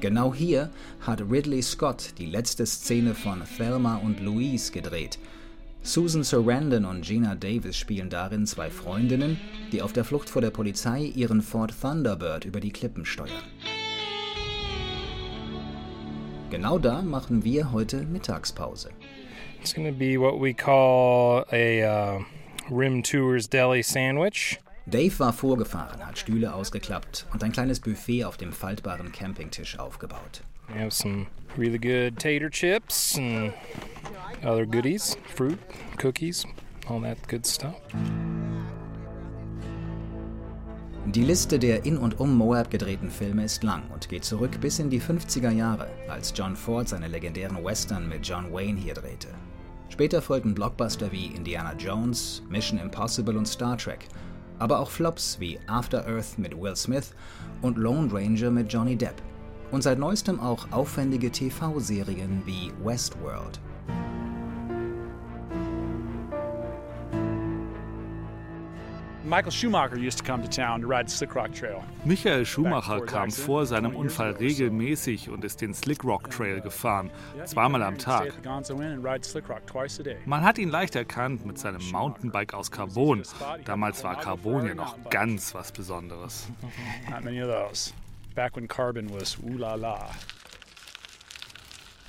Genau 0.00 0.34
hier 0.34 0.70
hat 1.00 1.20
Ridley 1.20 1.62
Scott 1.62 2.14
die 2.18 2.26
letzte 2.26 2.64
Szene 2.64 3.14
von 3.14 3.42
Thelma 3.56 3.96
und 3.96 4.20
Louise 4.20 4.72
gedreht. 4.72 5.18
Susan 5.82 6.22
Sarandon 6.22 6.84
und 6.84 7.02
Gina 7.02 7.34
Davis 7.34 7.76
spielen 7.76 8.10
darin 8.10 8.46
zwei 8.46 8.70
Freundinnen, 8.70 9.38
die 9.72 9.80
auf 9.80 9.92
der 9.92 10.04
Flucht 10.04 10.28
vor 10.28 10.42
der 10.42 10.50
Polizei 10.50 11.04
ihren 11.04 11.42
Ford 11.42 11.74
Thunderbird 11.80 12.44
über 12.44 12.60
die 12.60 12.72
Klippen 12.72 13.06
steuern. 13.06 13.30
Genau 16.50 16.78
da 16.78 17.00
machen 17.00 17.44
wir 17.44 17.70
heute 17.70 17.98
Mittagspause. 17.98 18.90
It's 19.60 19.72
going 19.72 19.86
to 19.86 19.96
be 19.96 20.18
what 20.18 20.40
we 20.40 20.52
call 20.52 21.44
a 21.52 21.82
uh, 21.82 22.24
Rim 22.68 23.04
Tours 23.04 23.46
Deli 23.48 23.82
Sandwich. 23.82 24.58
Dave 24.86 25.16
war 25.20 25.32
vorgefahren, 25.32 26.04
hat 26.04 26.18
Stühle 26.18 26.52
ausgeklappt 26.52 27.26
und 27.32 27.44
ein 27.44 27.52
kleines 27.52 27.78
Buffet 27.78 28.24
auf 28.24 28.36
dem 28.36 28.52
faltbaren 28.52 29.12
Campingtisch 29.12 29.78
aufgebaut. 29.78 30.42
We 30.74 30.80
have 30.80 30.90
some 30.90 31.26
really 31.56 31.78
good 31.78 32.18
tater 32.18 32.50
chips 32.50 33.16
and 33.16 33.52
other 34.42 34.66
goodies, 34.66 35.16
fruit, 35.36 35.58
cookies, 35.98 36.44
all 36.88 37.00
that 37.02 37.16
good 37.28 37.46
stuff. 37.46 37.76
Die 41.06 41.24
Liste 41.24 41.58
der 41.58 41.86
in 41.86 41.96
und 41.96 42.20
um 42.20 42.36
Moab 42.36 42.70
gedrehten 42.70 43.10
Filme 43.10 43.44
ist 43.44 43.64
lang 43.64 43.82
und 43.92 44.10
geht 44.10 44.22
zurück 44.22 44.60
bis 44.60 44.78
in 44.78 44.90
die 44.90 45.00
50er 45.00 45.50
Jahre, 45.50 45.88
als 46.08 46.32
John 46.36 46.54
Ford 46.54 46.88
seine 46.88 47.08
legendären 47.08 47.64
Western 47.64 48.06
mit 48.06 48.24
John 48.28 48.52
Wayne 48.52 48.78
hier 48.78 48.92
drehte. 48.92 49.28
Später 49.88 50.20
folgten 50.20 50.54
Blockbuster 50.54 51.10
wie 51.10 51.26
Indiana 51.28 51.72
Jones, 51.74 52.42
Mission 52.50 52.78
Impossible 52.78 53.36
und 53.38 53.48
Star 53.48 53.78
Trek, 53.78 54.06
aber 54.58 54.78
auch 54.78 54.90
Flops 54.90 55.40
wie 55.40 55.58
After 55.66 56.06
Earth 56.06 56.38
mit 56.38 56.54
Will 56.54 56.76
Smith 56.76 57.14
und 57.62 57.78
Lone 57.78 58.12
Ranger 58.12 58.50
mit 58.50 58.70
Johnny 58.70 58.94
Depp. 58.94 59.22
Und 59.70 59.82
seit 59.82 59.98
neuestem 59.98 60.38
auch 60.38 60.70
aufwendige 60.70 61.30
TV-Serien 61.30 62.42
wie 62.44 62.72
Westworld. 62.84 63.58
Michael 72.04 72.44
Schumacher 72.44 73.00
kam 73.02 73.30
vor 73.30 73.64
seinem 73.64 73.94
Unfall 73.94 74.32
regelmäßig 74.32 75.30
und 75.30 75.44
ist 75.44 75.60
den 75.60 75.72
Slick 75.72 76.02
Rock 76.02 76.30
Trail 76.30 76.60
gefahren, 76.60 77.12
zweimal 77.44 77.84
am 77.84 77.96
Tag. 77.96 78.32
Man 80.26 80.42
hat 80.42 80.58
ihn 80.58 80.68
leicht 80.68 80.96
erkannt 80.96 81.46
mit 81.46 81.58
seinem 81.58 81.80
Mountainbike 81.92 82.54
aus 82.54 82.72
Carbon. 82.72 83.22
Damals 83.64 84.02
war 84.02 84.18
Carbon 84.18 84.66
ja 84.66 84.74
noch 84.74 84.96
ganz 85.10 85.54
was 85.54 85.70
Besonderes. 85.70 86.48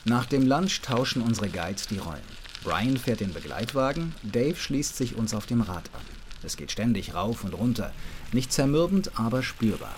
Nach 0.05 0.25
dem 0.25 0.47
Lunch 0.47 0.81
tauschen 0.81 1.21
unsere 1.21 1.49
Guides 1.49 1.85
die 1.85 1.99
Rollen. 1.99 2.19
Brian 2.63 2.97
fährt 2.97 3.19
den 3.19 3.31
Begleitwagen, 3.31 4.15
Dave 4.23 4.55
schließt 4.55 4.97
sich 4.97 5.15
uns 5.15 5.35
auf 5.35 5.45
dem 5.45 5.61
Rad 5.61 5.87
an. 5.93 6.11
Es 6.43 6.57
geht 6.57 6.71
ständig 6.71 7.13
rauf 7.13 7.43
und 7.43 7.53
runter, 7.53 7.93
nicht 8.31 8.51
zermürbend, 8.51 9.12
aber 9.19 9.43
spürbar. 9.43 9.95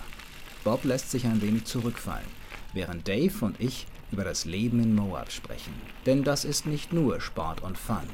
Bob 0.62 0.84
lässt 0.84 1.10
sich 1.10 1.26
ein 1.26 1.42
wenig 1.42 1.64
zurückfallen, 1.64 2.26
während 2.72 3.06
Dave 3.08 3.44
und 3.44 3.60
ich 3.60 3.86
über 4.12 4.24
das 4.24 4.44
Leben 4.44 4.82
in 4.82 4.94
Moab 4.94 5.32
sprechen. 5.32 5.74
Denn 6.06 6.24
das 6.24 6.44
ist 6.44 6.66
nicht 6.66 6.92
nur 6.92 7.20
Sport 7.20 7.62
und 7.62 7.76
Fun. 7.76 8.08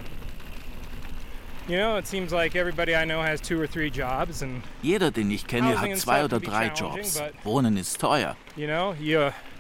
Jeder, 4.83 5.11
den 5.11 5.31
ich 5.31 5.47
kenne, 5.47 5.81
hat 5.81 5.97
zwei 5.99 6.25
oder 6.25 6.41
drei 6.41 6.69
Jobs. 6.69 7.23
Wohnen 7.45 7.77
ist 7.77 8.01
teuer. 8.01 8.35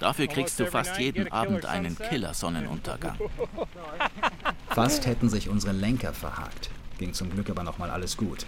Dafür 0.00 0.26
kriegst 0.26 0.58
du 0.58 0.66
fast 0.66 0.98
jeden 0.98 1.30
Abend 1.30 1.66
einen 1.66 1.96
Killer-Sonnenuntergang. 1.96 3.18
Fast 4.70 5.06
hätten 5.06 5.28
sich 5.28 5.48
unsere 5.48 5.72
Lenker 5.72 6.12
verhakt 6.12 6.70
ging 7.00 7.12
zum 7.12 7.30
Glück 7.30 7.50
aber 7.50 7.64
nochmal 7.64 7.90
alles 7.90 8.16
gut. 8.16 8.46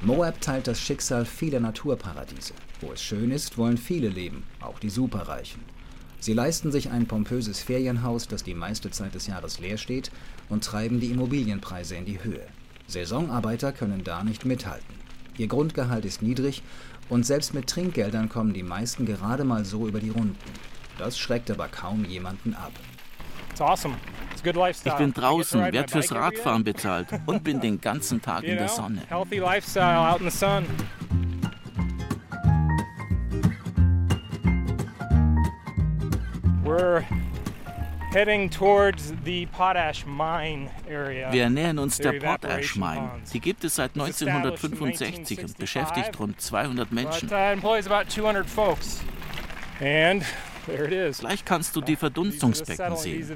Moab 0.00 0.40
teilt 0.40 0.66
das 0.66 0.80
Schicksal 0.80 1.26
vieler 1.26 1.60
Naturparadiese. 1.60 2.54
Wo 2.80 2.92
es 2.92 3.02
schön 3.02 3.30
ist, 3.30 3.58
wollen 3.58 3.76
viele 3.76 4.08
leben, 4.08 4.44
auch 4.60 4.78
die 4.78 4.88
Superreichen. 4.88 5.60
Sie 6.20 6.32
leisten 6.32 6.72
sich 6.72 6.90
ein 6.90 7.06
pompöses 7.06 7.62
Ferienhaus, 7.62 8.26
das 8.26 8.42
die 8.42 8.54
meiste 8.54 8.90
Zeit 8.90 9.14
des 9.14 9.26
Jahres 9.26 9.58
leer 9.58 9.76
steht, 9.76 10.10
und 10.48 10.64
treiben 10.64 11.00
die 11.00 11.10
Immobilienpreise 11.10 11.96
in 11.96 12.06
die 12.06 12.22
Höhe. 12.24 12.46
Saisonarbeiter 12.86 13.72
können 13.72 14.04
da 14.04 14.24
nicht 14.24 14.46
mithalten. 14.46 14.94
Ihr 15.36 15.48
Grundgehalt 15.48 16.04
ist 16.04 16.22
niedrig 16.22 16.62
und 17.08 17.26
selbst 17.26 17.52
mit 17.52 17.66
Trinkgeldern 17.66 18.28
kommen 18.28 18.54
die 18.54 18.62
meisten 18.62 19.04
gerade 19.04 19.44
mal 19.44 19.64
so 19.64 19.86
über 19.86 20.00
die 20.00 20.10
Runden. 20.10 20.38
Das 20.98 21.18
schreckt 21.18 21.50
aber 21.50 21.68
kaum 21.68 22.04
jemanden 22.04 22.54
ab. 22.54 22.72
Ich 24.92 24.94
bin 24.94 25.12
draußen, 25.12 25.60
werde 25.72 25.88
fürs 25.88 26.14
Radfahren 26.14 26.64
bezahlt 26.64 27.08
und 27.26 27.44
bin 27.44 27.60
den 27.60 27.80
ganzen 27.80 28.22
Tag 28.22 28.44
in 28.44 28.56
der 28.56 28.68
Sonne. 28.68 29.02
Wir 41.30 41.50
nähern 41.50 41.78
uns 41.78 41.98
der 41.98 42.12
Potash 42.12 42.76
Mine. 42.76 43.10
Die 43.32 43.40
gibt 43.40 43.62
es 43.64 43.76
seit 43.76 43.92
1965 43.94 45.44
und 45.44 45.58
beschäftigt 45.58 46.18
rund 46.18 46.40
200 46.40 46.90
Menschen. 46.90 47.28
And 49.80 50.24
Gleich 50.66 51.44
kannst 51.44 51.76
du 51.76 51.80
die 51.80 51.96
Verdunstungsbecken 51.96 52.96
sehen. 52.96 53.26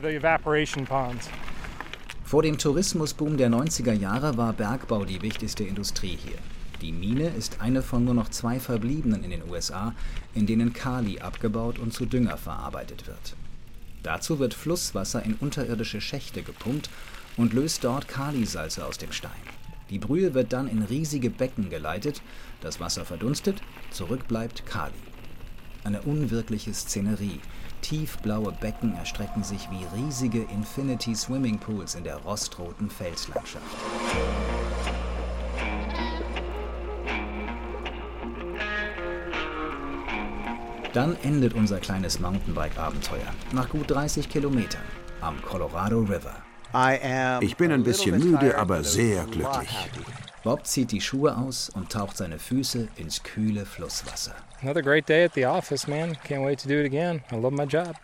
Vor 2.24 2.42
dem 2.42 2.58
Tourismusboom 2.58 3.36
der 3.36 3.50
90er 3.50 3.92
Jahre 3.92 4.36
war 4.36 4.52
Bergbau 4.52 5.04
die 5.04 5.22
wichtigste 5.22 5.64
Industrie 5.64 6.18
hier. 6.22 6.38
Die 6.80 6.92
Mine 6.92 7.28
ist 7.28 7.60
eine 7.60 7.82
von 7.82 8.04
nur 8.04 8.14
noch 8.14 8.28
zwei 8.28 8.58
verbliebenen 8.60 9.24
in 9.24 9.30
den 9.30 9.48
USA, 9.48 9.94
in 10.34 10.46
denen 10.46 10.72
Kali 10.72 11.20
abgebaut 11.20 11.78
und 11.78 11.92
zu 11.92 12.06
Dünger 12.06 12.36
verarbeitet 12.36 13.06
wird. 13.06 13.36
Dazu 14.02 14.38
wird 14.38 14.52
Flusswasser 14.52 15.22
in 15.22 15.34
unterirdische 15.34 16.00
Schächte 16.00 16.42
gepumpt 16.42 16.90
und 17.36 17.52
löst 17.52 17.84
dort 17.84 18.08
Kalisalze 18.08 18.84
aus 18.84 18.98
dem 18.98 19.12
Stein. 19.12 19.30
Die 19.90 19.98
Brühe 19.98 20.34
wird 20.34 20.52
dann 20.52 20.68
in 20.68 20.82
riesige 20.82 21.30
Becken 21.30 21.70
geleitet, 21.70 22.22
das 22.60 22.80
Wasser 22.80 23.04
verdunstet, 23.04 23.62
zurück 23.90 24.28
bleibt 24.28 24.66
Kali. 24.66 24.92
Eine 25.84 26.00
unwirkliche 26.02 26.72
Szenerie. 26.72 27.40
Tiefblaue 27.82 28.52
Becken 28.52 28.94
erstrecken 28.96 29.44
sich 29.44 29.68
wie 29.70 29.84
riesige 30.00 30.42
Infinity 30.44 31.14
Swimming 31.14 31.58
Pools 31.58 31.94
in 31.94 32.04
der 32.04 32.16
rostroten 32.16 32.88
Felslandschaft. 32.88 33.64
Dann 40.94 41.16
endet 41.22 41.52
unser 41.52 41.80
kleines 41.80 42.18
Mountainbike-Abenteuer 42.18 43.34
nach 43.52 43.68
gut 43.68 43.90
30 43.90 44.28
Kilometern 44.30 44.80
am 45.20 45.42
Colorado 45.42 46.00
River. 46.00 46.36
Ich 47.40 47.56
bin 47.56 47.72
ein 47.72 47.82
bisschen 47.82 48.18
müde, 48.18 48.56
aber 48.56 48.82
sehr 48.82 49.24
glücklich. 49.26 49.68
Bob 50.44 50.66
zieht 50.66 50.92
die 50.92 51.00
Schuhe 51.00 51.38
aus 51.38 51.70
und 51.70 51.90
taucht 51.90 52.18
seine 52.18 52.38
Füße 52.38 52.88
ins 52.96 53.22
kühle 53.22 53.64
Flusswasser. 53.64 54.34
Another 54.60 54.82
great 54.82 55.08
day 55.08 55.24
at 55.24 55.32
the 55.32 55.46
office, 55.46 55.88
man. 55.88 56.14
Can't 56.16 56.44
wait 56.44 56.58
to 56.58 56.68
do 56.68 56.80
it 56.80 56.84
again. 56.84 57.22
I 57.32 57.36
love 57.36 57.54
my 57.54 57.64
job. 57.64 57.96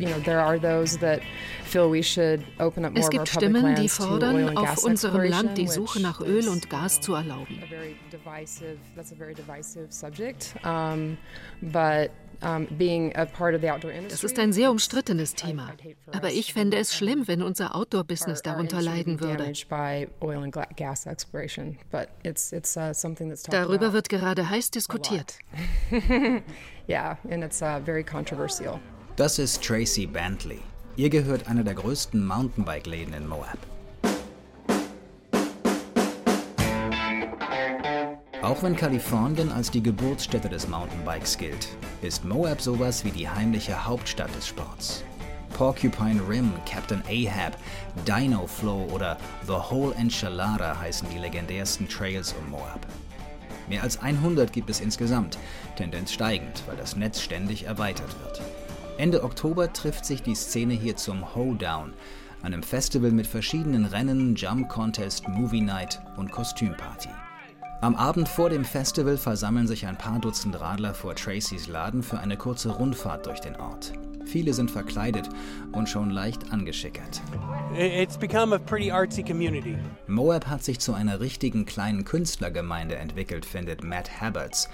You 0.00 0.08
know, 0.08 0.18
there 0.24 0.40
are 0.40 0.58
those 0.58 0.98
that 0.98 1.20
es 1.72 3.10
gibt 3.10 3.28
Stimmen, 3.28 3.76
die 3.76 3.88
fordern, 3.88 4.56
auf 4.56 4.84
unserem 4.84 5.22
Land 5.22 5.56
die 5.56 5.68
Suche 5.68 6.00
nach 6.00 6.20
Öl 6.20 6.48
und 6.48 6.68
Gas 6.68 7.00
zu 7.00 7.14
erlauben. 7.14 7.62
Das 14.08 14.24
ist 14.24 14.38
ein 14.38 14.52
sehr 14.52 14.70
umstrittenes 14.70 15.34
Thema. 15.34 15.72
Aber 16.12 16.30
ich 16.30 16.52
fände 16.52 16.76
es 16.78 16.94
schlimm, 16.94 17.28
wenn 17.28 17.42
unser 17.42 17.74
Outdoor-Business 17.74 18.42
darunter 18.42 18.80
leiden 18.80 19.20
würde. 19.20 19.52
Uh, 19.52 19.52
Darüber 23.50 23.92
wird 23.92 24.08
gerade 24.08 24.48
heiß 24.48 24.70
diskutiert. 24.70 25.38
Uh, 26.88 27.14
das 29.16 29.38
ist 29.38 29.62
Tracy 29.62 30.06
Bentley. 30.06 30.60
Ihr 30.96 31.10
gehört 31.10 31.46
einer 31.48 31.62
der 31.62 31.74
größten 31.74 32.26
Mountainbike-Läden 32.26 33.14
in 33.14 33.28
Moab. 33.28 33.58
Auch 38.42 38.62
wenn 38.62 38.74
Kalifornien 38.74 39.52
als 39.52 39.70
die 39.70 39.82
Geburtsstätte 39.82 40.48
des 40.48 40.66
Mountainbikes 40.66 41.36
gilt, 41.36 41.68
ist 42.02 42.24
Moab 42.24 42.60
sowas 42.60 43.04
wie 43.04 43.10
die 43.10 43.28
heimliche 43.28 43.86
Hauptstadt 43.86 44.34
des 44.36 44.48
Sports. 44.48 45.04
Porcupine 45.50 46.20
Rim, 46.26 46.52
Captain 46.64 47.02
Ahab, 47.08 47.56
Dino 48.06 48.46
Flow 48.46 48.88
oder 48.92 49.18
The 49.46 49.52
Whole 49.52 49.94
Enchilada 49.94 50.78
heißen 50.78 51.08
die 51.12 51.18
legendärsten 51.18 51.88
Trails 51.88 52.34
um 52.38 52.50
Moab. 52.50 52.86
Mehr 53.68 53.82
als 53.82 54.00
100 54.00 54.52
gibt 54.52 54.70
es 54.70 54.80
insgesamt, 54.80 55.38
Tendenz 55.76 56.12
steigend, 56.12 56.62
weil 56.66 56.76
das 56.76 56.96
Netz 56.96 57.20
ständig 57.20 57.64
erweitert 57.64 58.18
wird. 58.22 58.40
Ende 58.98 59.22
Oktober 59.22 59.72
trifft 59.72 60.04
sich 60.04 60.22
die 60.22 60.34
Szene 60.34 60.74
hier 60.74 60.96
zum 60.96 61.34
Hoedown, 61.34 61.92
einem 62.42 62.62
Festival 62.62 63.12
mit 63.12 63.26
verschiedenen 63.26 63.84
Rennen, 63.84 64.34
Jump 64.34 64.68
Contest, 64.68 65.28
Movie 65.28 65.60
Night 65.60 66.00
und 66.16 66.32
Kostümparty. 66.32 67.10
Am 67.82 67.96
Abend 67.96 68.28
vor 68.28 68.50
dem 68.50 68.66
Festival 68.66 69.16
versammeln 69.16 69.66
sich 69.66 69.86
ein 69.86 69.96
paar 69.96 70.18
Dutzend 70.18 70.60
Radler 70.60 70.92
vor 70.92 71.14
Tracys 71.14 71.66
Laden 71.66 72.02
für 72.02 72.18
eine 72.18 72.36
kurze 72.36 72.68
Rundfahrt 72.68 73.24
durch 73.24 73.40
den 73.40 73.56
Ort. 73.56 73.94
Viele 74.26 74.52
sind 74.52 74.70
verkleidet 74.70 75.30
und 75.72 75.88
schon 75.88 76.10
leicht 76.10 76.52
angeschickert. 76.52 77.22
Moab 80.06 80.46
hat 80.46 80.62
sich 80.62 80.78
zu 80.78 80.92
einer 80.92 81.20
richtigen 81.20 81.64
kleinen 81.64 82.04
Künstlergemeinde 82.04 82.96
entwickelt, 82.96 83.46
findet 83.46 83.82
Matt 83.82 84.20
Haberts. 84.20 84.68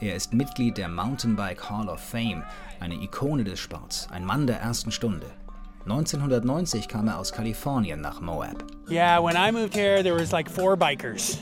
Er 0.00 0.16
ist 0.16 0.32
Mitglied 0.32 0.78
der 0.78 0.88
Mountainbike 0.88 1.68
Hall 1.68 1.90
of 1.90 2.00
Fame, 2.00 2.42
eine 2.80 2.94
Ikone 2.94 3.44
des 3.44 3.60
Sports, 3.60 4.08
ein 4.10 4.24
Mann 4.24 4.46
der 4.46 4.60
ersten 4.60 4.92
Stunde. 4.92 5.26
1990 5.88 6.88
kam 6.88 7.06
er 7.06 7.18
aus 7.18 7.30
Kalifornien 7.32 8.00
nach 8.00 8.20
Moab. 8.20 8.64
Yeah, 8.90 9.20
when 9.22 9.36
I 9.36 9.52
moved 9.52 9.72
here, 9.72 10.02
there 10.02 10.18
was 10.18 10.32
like 10.32 10.50
four 10.50 10.76
bikers. 10.76 11.38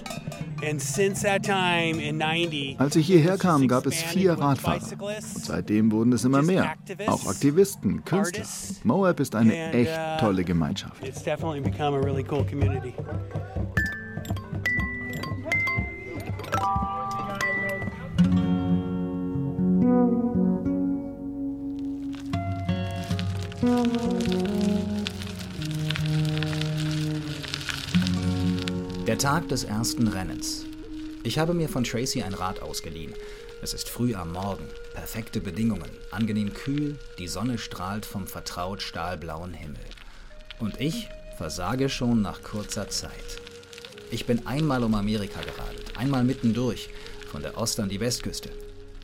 Als 2.79 2.97
ich 2.97 3.07
hierher 3.07 3.37
kam, 3.39 3.69
gab 3.69 3.87
es 3.87 4.03
vier 4.03 4.33
Radfahrer. 4.33 4.81
Und 5.01 5.23
seitdem 5.45 5.93
wurden 5.93 6.13
es 6.13 6.25
immer 6.25 6.43
mehr. 6.43 6.75
Auch 7.07 7.27
Aktivisten, 7.27 8.05
Künstler. 8.05 8.45
Moab 8.85 9.21
ist 9.21 9.35
eine 9.35 9.73
echt 9.73 9.93
uh, 9.93 10.21
tolle 10.21 10.45
Gemeinschaft. 10.45 11.03
Der 29.07 29.19
Tag 29.19 29.49
des 29.49 29.65
ersten 29.65 30.09
Rennens. 30.09 30.67
Ich 31.23 31.39
habe 31.39 31.55
mir 31.55 31.69
von 31.69 31.85
Tracy 31.85 32.23
ein 32.23 32.35
Rad 32.35 32.61
ausgeliehen. 32.61 33.15
Es 33.63 33.73
ist 33.73 33.89
früh 33.89 34.15
am 34.15 34.33
Morgen, 34.33 34.65
perfekte 34.93 35.41
Bedingungen, 35.41 35.91
angenehm 36.11 36.53
kühl, 36.53 36.99
die 37.19 37.29
Sonne 37.29 37.57
strahlt 37.57 38.05
vom 38.05 38.27
vertraut 38.27 38.83
stahlblauen 38.83 39.55
Himmel. 39.55 39.81
Und 40.59 40.81
ich 40.81 41.09
versage 41.39 41.89
schon 41.89 42.21
nach 42.21 42.43
kurzer 42.43 42.89
Zeit. 42.91 43.41
Ich 44.11 44.27
bin 44.27 44.47
einmal 44.47 44.85
um 44.85 44.95
Amerika 44.95 45.41
geradelt, 45.41 45.97
einmal 45.97 46.25
mittendurch, 46.25 46.91
von 47.31 47.41
der 47.41 47.57
Ost- 47.57 47.81
an 47.81 47.89
die 47.89 48.01
Westküste. 48.01 48.51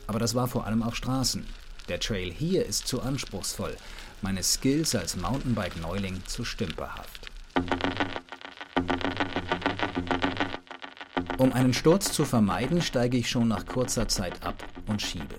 Aber 0.05 0.19
das 0.19 0.35
war 0.35 0.47
vor 0.47 0.67
allem 0.67 0.83
auf 0.83 0.95
Straßen. 0.95 1.45
Der 1.89 1.99
Trail 1.99 2.31
hier 2.31 2.65
ist 2.65 2.87
zu 2.87 3.01
anspruchsvoll, 3.01 3.75
meine 4.21 4.43
Skills 4.43 4.95
als 4.95 5.15
Mountainbike-Neuling 5.17 6.25
zu 6.25 6.45
stümperhaft. 6.45 7.31
Um 11.37 11.51
einen 11.53 11.73
Sturz 11.73 12.11
zu 12.11 12.23
vermeiden, 12.23 12.81
steige 12.81 13.17
ich 13.17 13.29
schon 13.29 13.47
nach 13.47 13.65
kurzer 13.65 14.07
Zeit 14.07 14.43
ab 14.45 14.63
und 14.87 15.01
schiebe. 15.01 15.35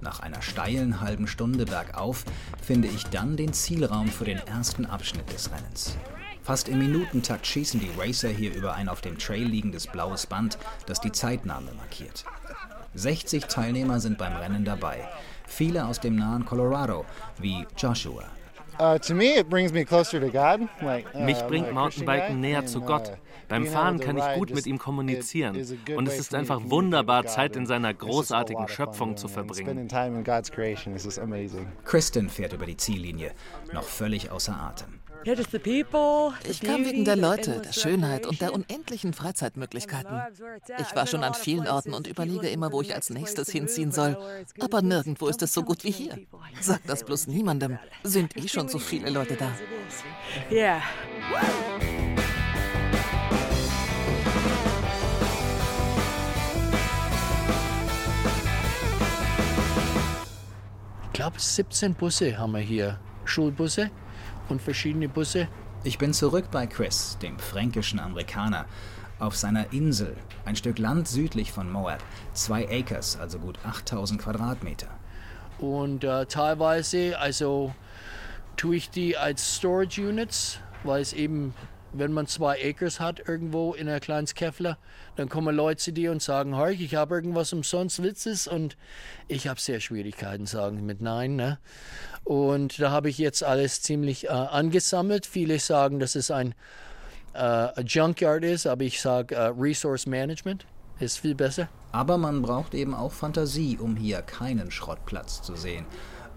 Nach 0.00 0.20
einer 0.20 0.40
steilen 0.40 1.00
halben 1.00 1.26
Stunde 1.26 1.64
bergauf 1.64 2.24
finde 2.62 2.88
ich 2.88 3.04
dann 3.06 3.36
den 3.36 3.52
Zielraum 3.52 4.06
für 4.06 4.24
den 4.24 4.38
ersten 4.38 4.86
Abschnitt 4.86 5.32
des 5.32 5.50
Rennens. 5.50 5.96
Fast 6.42 6.68
im 6.68 6.78
Minutentakt 6.78 7.46
schießen 7.46 7.80
die 7.80 7.90
Racer 7.98 8.28
hier 8.28 8.54
über 8.54 8.74
ein 8.74 8.88
auf 8.88 9.00
dem 9.00 9.18
Trail 9.18 9.44
liegendes 9.44 9.86
blaues 9.86 10.26
Band, 10.26 10.58
das 10.86 11.00
die 11.00 11.10
Zeitnahme 11.10 11.72
markiert. 11.72 12.24
60 12.94 13.46
Teilnehmer 13.46 13.98
sind 13.98 14.18
beim 14.18 14.36
Rennen 14.36 14.64
dabei, 14.64 15.08
viele 15.46 15.86
aus 15.86 16.00
dem 16.00 16.16
nahen 16.16 16.44
Colorado, 16.44 17.04
wie 17.38 17.66
Joshua. 17.76 18.24
Uh, 18.76 18.98
uh, 18.98 19.14
mich 21.24 21.42
bringt 21.46 21.72
Mountainbiken 21.72 22.40
näher 22.40 22.66
zu 22.66 22.80
Gott. 22.80 23.12
Beim 23.48 23.66
Fahren 23.66 24.00
kann 24.00 24.16
ich 24.16 24.24
gut 24.34 24.52
mit 24.52 24.66
ihm 24.66 24.78
kommunizieren. 24.78 25.56
Und 25.96 26.08
es 26.08 26.18
ist 26.18 26.34
einfach 26.34 26.60
wunderbar, 26.64 27.26
Zeit 27.26 27.54
in 27.56 27.66
seiner 27.66 27.94
großartigen 27.94 28.66
Schöpfung 28.68 29.16
zu 29.16 29.28
verbringen. 29.28 29.88
Kristen 31.84 32.28
fährt 32.28 32.52
über 32.52 32.66
die 32.66 32.76
Ziellinie, 32.76 33.32
noch 33.72 33.84
völlig 33.84 34.30
außer 34.30 34.56
Atem. 34.56 35.03
Ich 35.26 36.60
kam 36.60 36.84
wegen 36.84 37.06
der 37.06 37.16
Leute, 37.16 37.60
der 37.60 37.72
Schönheit 37.72 38.26
und 38.26 38.42
der 38.42 38.52
unendlichen 38.52 39.14
Freizeitmöglichkeiten. 39.14 40.20
Ich 40.78 40.94
war 40.94 41.06
schon 41.06 41.24
an 41.24 41.32
vielen 41.32 41.66
Orten 41.66 41.94
und 41.94 42.06
überlege 42.06 42.48
immer, 42.48 42.72
wo 42.72 42.82
ich 42.82 42.94
als 42.94 43.08
nächstes 43.08 43.48
hinziehen 43.48 43.90
soll. 43.90 44.18
Aber 44.60 44.82
nirgendwo 44.82 45.28
ist 45.28 45.40
es 45.42 45.54
so 45.54 45.62
gut 45.62 45.82
wie 45.84 45.92
hier. 45.92 46.18
Sag 46.60 46.86
das 46.86 47.04
bloß 47.04 47.28
niemandem. 47.28 47.78
Sind 48.02 48.36
eh 48.36 48.48
schon 48.48 48.68
so 48.68 48.78
viele 48.78 49.08
Leute 49.08 49.36
da. 49.36 49.50
Ja. 50.50 50.82
Ich 61.04 61.12
glaube, 61.12 61.40
17 61.40 61.94
Busse 61.94 62.36
haben 62.36 62.52
wir 62.52 62.60
hier. 62.60 63.00
Schulbusse 63.24 63.90
und 64.48 64.62
verschiedene 64.62 65.08
Busse. 65.08 65.48
Ich 65.84 65.98
bin 65.98 66.12
zurück 66.12 66.46
bei 66.50 66.66
Chris, 66.66 67.18
dem 67.20 67.38
fränkischen 67.38 68.00
Amerikaner, 68.00 68.66
auf 69.18 69.36
seiner 69.36 69.72
Insel, 69.72 70.16
ein 70.44 70.56
Stück 70.56 70.78
Land 70.78 71.08
südlich 71.08 71.52
von 71.52 71.70
Moab, 71.70 72.02
zwei 72.32 72.68
Acres, 72.68 73.18
also 73.18 73.38
gut 73.38 73.58
8000 73.64 74.20
Quadratmeter. 74.20 74.88
Und 75.58 76.04
äh, 76.04 76.26
teilweise, 76.26 77.18
also 77.18 77.74
tue 78.56 78.76
ich 78.76 78.90
die 78.90 79.16
als 79.16 79.56
Storage 79.56 80.06
Units, 80.08 80.58
weil 80.82 81.00
es 81.00 81.12
eben 81.12 81.54
wenn 81.94 82.12
man 82.12 82.26
zwei 82.26 82.58
Acres 82.62 83.00
hat 83.00 83.26
irgendwo 83.28 83.72
in 83.72 83.88
einer 83.88 84.00
kleinen 84.00 84.26
Käffler, 84.26 84.78
dann 85.16 85.28
kommen 85.28 85.54
Leute 85.54 85.80
zu 85.80 85.92
dir 85.92 86.10
und 86.12 86.20
sagen, 86.20 86.54
ich 86.70 86.94
habe 86.94 87.14
irgendwas 87.14 87.52
umsonst 87.52 88.02
Witzes 88.02 88.46
und 88.46 88.76
ich 89.28 89.46
habe 89.46 89.60
sehr 89.60 89.80
Schwierigkeiten 89.80 90.46
sagen 90.46 90.84
mit 90.84 91.00
Nein. 91.00 91.36
Ne? 91.36 91.58
Und 92.24 92.80
da 92.80 92.90
habe 92.90 93.08
ich 93.08 93.18
jetzt 93.18 93.44
alles 93.44 93.80
ziemlich 93.82 94.24
äh, 94.24 94.28
angesammelt. 94.28 95.24
Viele 95.24 95.58
sagen, 95.58 96.00
dass 96.00 96.16
es 96.16 96.30
ein 96.30 96.54
äh, 97.34 97.80
Junkyard 97.82 98.44
ist, 98.44 98.66
aber 98.66 98.82
ich 98.82 99.00
sage 99.00 99.34
äh, 99.34 99.52
Resource 99.56 100.06
Management 100.06 100.66
ist 100.98 101.18
viel 101.18 101.34
besser. 101.34 101.68
Aber 101.92 102.18
man 102.18 102.42
braucht 102.42 102.74
eben 102.74 102.94
auch 102.94 103.12
Fantasie, 103.12 103.78
um 103.80 103.96
hier 103.96 104.22
keinen 104.22 104.70
Schrottplatz 104.70 105.42
zu 105.42 105.54
sehen. 105.54 105.86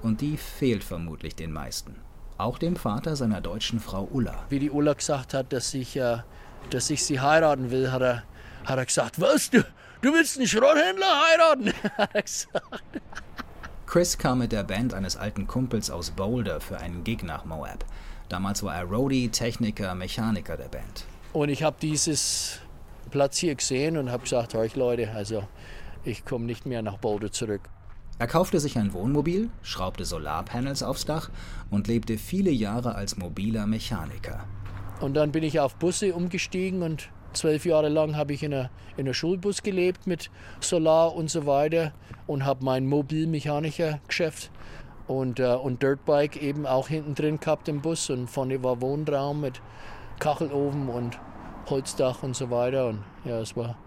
Und 0.02 0.22
die 0.22 0.38
fehlt 0.38 0.84
vermutlich 0.84 1.36
den 1.36 1.52
meisten. 1.52 1.96
Auch 2.38 2.60
dem 2.60 2.76
Vater 2.76 3.16
seiner 3.16 3.42
deutschen 3.42 3.80
Frau 3.80 4.08
Ulla. 4.12 4.46
Wie 4.50 4.60
die 4.60 4.70
Ulla 4.70 4.94
gesagt 4.94 5.34
hat, 5.34 5.52
dass 5.52 5.74
ich, 5.74 5.98
äh, 5.98 6.18
dass 6.70 6.90
ich 6.90 7.04
sie 7.04 7.20
heiraten 7.20 7.72
will, 7.72 7.92
hat 7.92 8.02
er, 8.02 8.24
hat 8.66 8.78
er 8.78 8.86
gesagt, 8.86 9.20
was, 9.20 9.50
du, 9.50 9.64
du 10.02 10.14
willst 10.14 10.38
einen 10.38 10.48
Schrotthändler 10.48 11.24
heiraten? 11.28 11.74
hat 11.98 12.14
er 12.14 12.22
gesagt. 12.22 13.02
Chris 13.88 14.18
kam 14.18 14.40
mit 14.40 14.52
der 14.52 14.64
Band 14.64 14.94
eines 14.94 15.18
alten 15.18 15.48
Kumpels 15.48 15.90
aus 15.90 16.12
Boulder 16.12 16.60
für 16.60 16.78
einen 16.78 17.04
Gig 17.04 17.24
nach 17.24 17.46
Moab. 17.46 17.86
Damals 18.30 18.62
war 18.62 18.76
er 18.76 18.84
Roadie, 18.84 19.30
Techniker, 19.30 19.96
Mechaniker 19.96 20.58
der 20.58 20.68
Band. 20.68 21.06
Und 21.34 21.50
ich 21.50 21.64
habe 21.64 21.78
dieses 21.82 22.60
Platz 23.10 23.38
hier 23.38 23.56
gesehen 23.56 23.98
und 23.98 24.12
habe 24.12 24.24
gesagt, 24.24 24.54
euch 24.54 24.76
Leute, 24.76 25.10
also 25.12 25.48
ich 26.04 26.26
komme 26.26 26.46
nicht 26.46 26.66
mehr 26.66 26.82
nach 26.82 26.98
Boulder 26.98 27.32
zurück. 27.32 27.62
Er 28.20 28.26
kaufte 28.26 28.60
sich 28.60 28.80
ein 28.80 28.94
Wohnmobil, 28.94 29.52
schraubte 29.62 30.04
Solarpanels 30.04 30.82
aufs 30.82 31.06
Dach 31.06 31.30
und 31.70 31.88
lebte 31.88 32.18
viele 32.18 32.50
Jahre 32.50 32.96
als 32.96 33.16
mobiler 33.16 33.68
Mechaniker. 33.68 34.44
Und 35.00 35.14
dann 35.14 35.32
bin 35.32 35.44
ich 35.44 35.60
auf 35.60 35.76
Busse 35.76 36.16
umgestiegen 36.16 36.82
und 36.82 37.10
zwölf 37.34 37.64
Jahre 37.68 37.90
lang 37.90 38.16
habe 38.16 38.34
ich 38.34 38.42
in 38.42 38.56
einem 38.56 38.70
in 38.98 39.14
Schulbus 39.14 39.62
gelebt 39.62 40.08
mit 40.08 40.32
Solar 40.60 41.16
und 41.16 41.30
so 41.30 41.46
weiter 41.46 41.94
und 42.26 42.44
habe 42.44 42.66
mein 42.66 42.88
Mobilmechanikergeschäft 42.88 44.50
und, 45.06 45.40
äh, 45.40 45.54
und 45.54 45.84
Dirtbike 45.84 46.42
eben 46.42 46.66
auch 46.66 46.88
hinten 46.88 47.14
drin 47.14 47.40
gehabt 47.40 47.70
im 47.70 47.82
Bus 47.82 48.10
und 48.10 48.28
vorne 48.28 48.64
war 48.64 48.82
Wohnraum 48.82 49.42
mit 49.42 49.62
Kachelofen 50.18 50.90
und 50.90 51.20
Holzdach 51.70 52.24
und 52.24 52.36
so 52.36 52.50
weiter 52.50 52.88
und 52.88 53.04
ja, 53.26 53.40
es 53.40 53.56
war, 53.56 53.78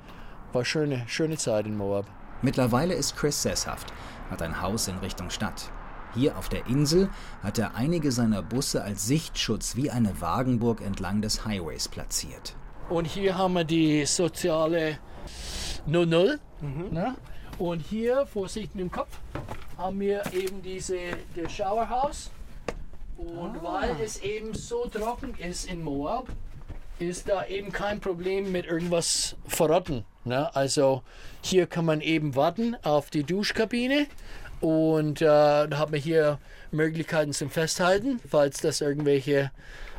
war 0.52 0.64
schöne, 0.64 1.02
schöne 1.08 1.36
Zeit 1.36 1.66
in 1.66 1.76
Moab. 1.76 2.06
Mittlerweile 2.42 2.94
ist 2.94 3.16
Chris 3.16 3.42
sesshaft 3.42 3.92
hat 4.30 4.42
ein 4.42 4.60
Haus 4.60 4.88
in 4.88 4.98
Richtung 4.98 5.30
Stadt. 5.30 5.70
Hier 6.14 6.36
auf 6.36 6.48
der 6.48 6.66
Insel 6.66 7.08
hat 7.42 7.58
er 7.58 7.74
einige 7.76 8.10
seiner 8.10 8.42
Busse 8.42 8.82
als 8.82 9.06
Sichtschutz 9.06 9.76
wie 9.76 9.90
eine 9.90 10.20
Wagenburg 10.20 10.80
entlang 10.80 11.22
des 11.22 11.44
Highways 11.44 11.88
platziert. 11.88 12.56
Und 12.88 13.06
hier 13.06 13.38
haben 13.38 13.54
wir 13.54 13.64
die 13.64 14.04
soziale 14.06 14.98
00. 15.86 16.40
Mhm. 16.60 16.88
Ne? 16.90 17.14
Und 17.58 17.80
hier, 17.80 18.26
Vorsicht 18.26 18.74
mit 18.74 18.82
dem 18.82 18.90
Kopf, 18.90 19.18
haben 19.76 20.00
wir 20.00 20.22
eben 20.32 20.62
diese 20.62 20.96
das 21.36 21.52
Showerhaus. 21.52 22.30
Und 23.16 23.58
ah. 23.58 23.62
weil 23.62 23.96
es 24.02 24.20
eben 24.22 24.54
so 24.54 24.86
trocken 24.86 25.34
ist 25.34 25.70
in 25.70 25.84
Moab, 25.84 26.28
ist 26.98 27.28
da 27.28 27.46
eben 27.46 27.70
kein 27.70 28.00
Problem 28.00 28.50
mit 28.50 28.66
irgendwas 28.66 29.36
verrotten. 29.46 30.04
Ne? 30.24 30.54
Also 30.54 31.02
hier 31.42 31.66
kann 31.66 31.84
man 31.84 32.00
eben 32.00 32.36
warten 32.36 32.76
auf 32.82 33.10
die 33.10 33.24
Duschkabine 33.24 34.06
und 34.60 35.22
äh, 35.22 35.24
da 35.24 35.78
hat 35.78 35.90
man 35.90 36.00
hier 36.00 36.38
Möglichkeiten 36.70 37.32
zum 37.32 37.50
Festhalten, 37.50 38.20
falls 38.28 38.60
das 38.60 38.80
irgendwelche 38.80 39.50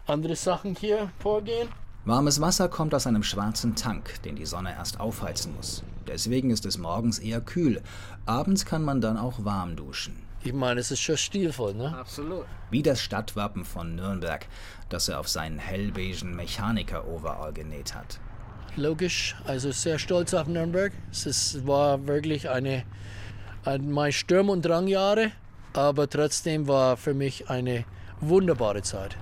andere 0.06 0.36
Sachen 0.36 0.76
hier 0.76 1.12
vorgehen. 1.20 1.70
Warmes 2.06 2.42
Wasser 2.42 2.68
kommt 2.68 2.96
aus 2.96 3.06
einem 3.08 3.24
schwarzen 3.24 3.76
Tank, 3.76 4.22
den 4.24 4.36
die 4.36 4.46
Sonne 4.46 4.74
erst 4.74 5.00
aufheizen 5.00 5.56
muss. 5.56 5.84
Deswegen 6.08 6.50
ist 6.50 6.66
es 6.66 6.78
morgens 6.78 7.20
eher 7.20 7.42
kühl. 7.42 7.82
Abends 8.26 8.66
kann 8.66 8.84
man 8.84 9.02
dann 9.02 9.18
auch 9.18 9.46
warm 9.46 9.76
duschen. 9.76 10.16
Ich 10.44 10.54
meine, 10.54 10.80
es 10.80 10.90
ist 10.90 11.02
schon 11.02 11.18
stilvoll, 11.18 11.76
ne? 11.76 11.96
Absolut. 11.96 12.46
Wie 12.72 12.82
das 12.82 13.00
Stadtwappen 13.02 13.66
von 13.66 13.96
Nürnberg, 13.96 14.48
das 14.90 15.08
er 15.10 15.20
auf 15.20 15.30
seinen 15.30 15.60
hellbeigen 15.60 16.36
Mechaniker-Overall 16.36 17.54
genäht 17.54 17.94
hat 17.94 18.20
logisch. 18.76 19.36
Also 19.46 19.72
sehr 19.72 20.00
stolz 20.00 20.34
auf 20.34 20.48
Nürnberg. 20.48 20.92
Es 21.12 21.66
war 21.66 22.08
wirklich 22.08 22.50
eine, 22.50 22.84
eine 23.66 23.84
meine 23.84 24.12
Sturm- 24.12 24.50
und 24.50 24.64
Drangjahre, 24.64 25.32
aber 25.74 26.10
trotzdem 26.10 26.68
war 26.68 26.98
für 26.98 27.14
mich 27.14 27.50
eine 27.50 27.86
wunderbare 28.20 28.82
Zeit. 28.82 29.18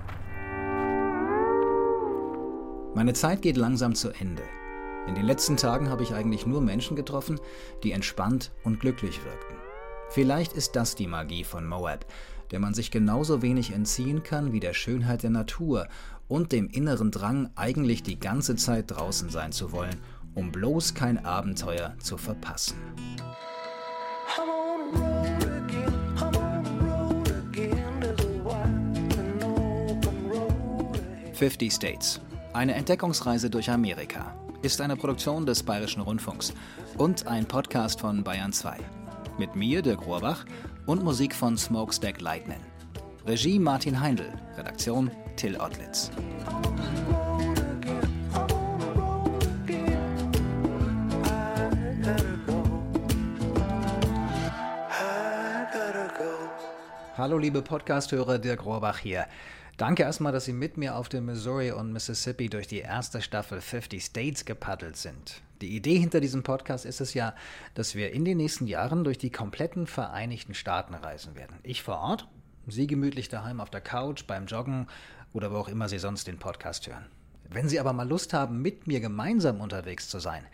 Meine 2.94 3.12
Zeit 3.12 3.42
geht 3.42 3.56
langsam 3.56 3.94
zu 3.94 4.10
Ende. 4.10 4.42
In 5.06 5.14
den 5.14 5.24
letzten 5.24 5.56
Tagen 5.56 5.88
habe 5.88 6.02
ich 6.02 6.12
eigentlich 6.12 6.44
nur 6.44 6.60
Menschen 6.60 6.96
getroffen, 6.96 7.40
die 7.82 7.92
entspannt 7.92 8.50
und 8.64 8.80
glücklich 8.80 9.24
wirkten. 9.24 9.59
Vielleicht 10.10 10.54
ist 10.54 10.74
das 10.74 10.96
die 10.96 11.06
Magie 11.06 11.44
von 11.44 11.66
Moab, 11.66 12.04
der 12.50 12.58
man 12.58 12.74
sich 12.74 12.90
genauso 12.90 13.42
wenig 13.42 13.72
entziehen 13.72 14.24
kann 14.24 14.52
wie 14.52 14.58
der 14.58 14.74
Schönheit 14.74 15.22
der 15.22 15.30
Natur 15.30 15.86
und 16.26 16.50
dem 16.50 16.68
inneren 16.68 17.12
Drang, 17.12 17.50
eigentlich 17.54 18.02
die 18.02 18.18
ganze 18.18 18.56
Zeit 18.56 18.90
draußen 18.90 19.30
sein 19.30 19.52
zu 19.52 19.70
wollen, 19.70 19.96
um 20.34 20.50
bloß 20.50 20.94
kein 20.94 21.24
Abenteuer 21.24 21.94
zu 22.00 22.16
verpassen. 22.16 22.76
Fifty 31.34 31.70
States. 31.70 32.20
Eine 32.52 32.74
Entdeckungsreise 32.74 33.48
durch 33.48 33.70
Amerika 33.70 34.34
ist 34.62 34.80
eine 34.80 34.96
Produktion 34.96 35.46
des 35.46 35.62
Bayerischen 35.62 36.02
Rundfunks 36.02 36.52
und 36.98 37.28
ein 37.28 37.46
Podcast 37.46 38.00
von 38.00 38.24
Bayern 38.24 38.52
2. 38.52 38.99
Mit 39.40 39.56
mir, 39.56 39.80
der 39.80 39.96
Rohrbach, 39.96 40.44
und 40.84 41.02
Musik 41.02 41.34
von 41.34 41.56
Smokestack 41.56 42.20
Lightning. 42.20 42.60
Regie 43.26 43.58
Martin 43.58 43.98
Heindl, 43.98 44.30
Redaktion 44.58 45.10
Till 45.36 45.56
Ottlitz. 45.56 46.10
Hallo 57.16 57.38
liebe 57.38 57.62
Podcasthörer, 57.62 58.38
Dirk 58.38 58.66
Rohrbach 58.66 58.98
hier. 58.98 59.24
Danke 59.80 60.02
erstmal, 60.02 60.30
dass 60.30 60.44
Sie 60.44 60.52
mit 60.52 60.76
mir 60.76 60.94
auf 60.94 61.08
dem 61.08 61.24
Missouri 61.24 61.70
und 61.70 61.90
Mississippi 61.90 62.50
durch 62.50 62.66
die 62.66 62.80
erste 62.80 63.22
Staffel 63.22 63.62
50 63.62 64.04
States 64.04 64.44
gepaddelt 64.44 64.98
sind. 64.98 65.40
Die 65.62 65.74
Idee 65.74 65.96
hinter 65.96 66.20
diesem 66.20 66.42
Podcast 66.42 66.84
ist 66.84 67.00
es 67.00 67.14
ja, 67.14 67.34
dass 67.72 67.94
wir 67.94 68.12
in 68.12 68.26
den 68.26 68.36
nächsten 68.36 68.66
Jahren 68.66 69.04
durch 69.04 69.16
die 69.16 69.30
kompletten 69.30 69.86
Vereinigten 69.86 70.52
Staaten 70.52 70.92
reisen 70.92 71.34
werden. 71.34 71.56
Ich 71.62 71.82
vor 71.82 71.98
Ort, 71.98 72.28
Sie 72.66 72.86
gemütlich 72.86 73.30
daheim 73.30 73.58
auf 73.58 73.70
der 73.70 73.80
Couch, 73.80 74.26
beim 74.26 74.44
Joggen 74.44 74.86
oder 75.32 75.50
wo 75.50 75.56
auch 75.56 75.68
immer 75.68 75.88
Sie 75.88 75.98
sonst 75.98 76.26
den 76.26 76.36
Podcast 76.36 76.86
hören. 76.86 77.06
Wenn 77.48 77.70
Sie 77.70 77.80
aber 77.80 77.94
mal 77.94 78.06
Lust 78.06 78.34
haben, 78.34 78.60
mit 78.60 78.86
mir 78.86 79.00
gemeinsam 79.00 79.62
unterwegs 79.62 80.10
zu 80.10 80.18
sein, 80.18 80.44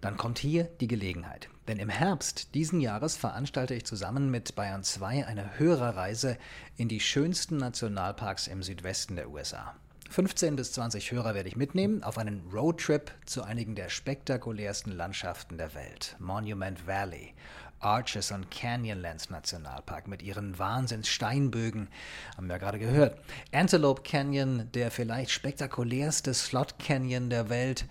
dann 0.00 0.16
kommt 0.16 0.38
hier 0.38 0.64
die 0.80 0.88
Gelegenheit. 0.88 1.48
Denn 1.68 1.78
im 1.78 1.88
Herbst 1.88 2.54
diesen 2.54 2.80
Jahres 2.80 3.16
veranstalte 3.16 3.74
ich 3.74 3.84
zusammen 3.84 4.30
mit 4.30 4.54
Bayern 4.54 4.82
2 4.82 5.26
eine 5.26 5.58
Hörerreise 5.58 6.36
in 6.76 6.88
die 6.88 7.00
schönsten 7.00 7.56
Nationalparks 7.56 8.48
im 8.48 8.62
Südwesten 8.62 9.16
der 9.16 9.30
USA. 9.30 9.74
15 10.10 10.54
bis 10.54 10.72
20 10.72 11.10
Hörer 11.10 11.34
werde 11.34 11.48
ich 11.48 11.56
mitnehmen 11.56 12.04
auf 12.04 12.18
einen 12.18 12.42
Roadtrip 12.52 13.10
zu 13.24 13.42
einigen 13.42 13.74
der 13.74 13.88
spektakulärsten 13.88 14.92
Landschaften 14.92 15.56
der 15.56 15.74
Welt. 15.74 16.14
Monument 16.20 16.86
Valley, 16.86 17.34
Arches 17.80 18.30
und 18.30 18.50
Canyonlands 18.50 19.30
Nationalpark 19.30 20.06
mit 20.06 20.22
ihren 20.22 20.58
Wahnsinns-Steinbögen, 20.58 21.88
haben 22.36 22.46
wir 22.46 22.58
gerade 22.58 22.78
gehört. 22.78 23.18
Antelope 23.52 24.02
Canyon, 24.02 24.70
der 24.72 24.90
vielleicht 24.90 25.30
spektakulärste 25.30 26.32
Slot 26.32 26.78
Canyon 26.78 27.28
der 27.28 27.48
Welt, 27.48 27.86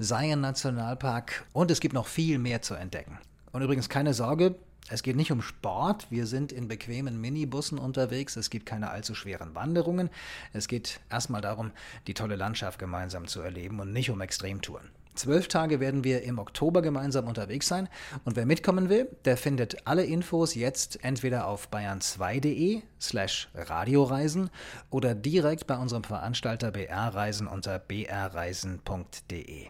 Zion 0.00 0.40
Nationalpark 0.40 1.44
und 1.52 1.70
es 1.70 1.78
gibt 1.80 1.92
noch 1.92 2.06
viel 2.06 2.38
mehr 2.38 2.62
zu 2.62 2.74
entdecken. 2.74 3.18
Und 3.52 3.60
übrigens 3.60 3.90
keine 3.90 4.14
Sorge, 4.14 4.54
es 4.88 5.02
geht 5.02 5.16
nicht 5.16 5.30
um 5.30 5.42
Sport. 5.42 6.06
Wir 6.10 6.26
sind 6.26 6.52
in 6.52 6.68
bequemen 6.68 7.20
Minibussen 7.20 7.78
unterwegs. 7.78 8.34
Es 8.36 8.48
gibt 8.48 8.64
keine 8.64 8.90
allzu 8.90 9.14
schweren 9.14 9.54
Wanderungen. 9.54 10.08
Es 10.54 10.68
geht 10.68 11.00
erstmal 11.10 11.42
darum, 11.42 11.70
die 12.06 12.14
tolle 12.14 12.36
Landschaft 12.36 12.78
gemeinsam 12.78 13.26
zu 13.26 13.42
erleben 13.42 13.78
und 13.78 13.92
nicht 13.92 14.10
um 14.10 14.22
Extremtouren. 14.22 14.88
Zwölf 15.16 15.48
Tage 15.48 15.80
werden 15.80 16.02
wir 16.02 16.22
im 16.22 16.38
Oktober 16.38 16.80
gemeinsam 16.80 17.28
unterwegs 17.28 17.68
sein. 17.68 17.90
Und 18.24 18.36
wer 18.36 18.46
mitkommen 18.46 18.88
will, 18.88 19.06
der 19.26 19.36
findet 19.36 19.86
alle 19.86 20.04
Infos 20.04 20.54
jetzt 20.54 21.04
entweder 21.04 21.46
auf 21.46 21.68
bayern2.de 21.70 22.80
slash 22.98 23.50
radioreisen 23.54 24.48
oder 24.88 25.14
direkt 25.14 25.66
bei 25.66 25.76
unserem 25.76 26.04
Veranstalter 26.04 26.70
BR 26.70 27.14
Reisen 27.14 27.46
unter 27.48 27.78
brreisen.de. 27.78 29.68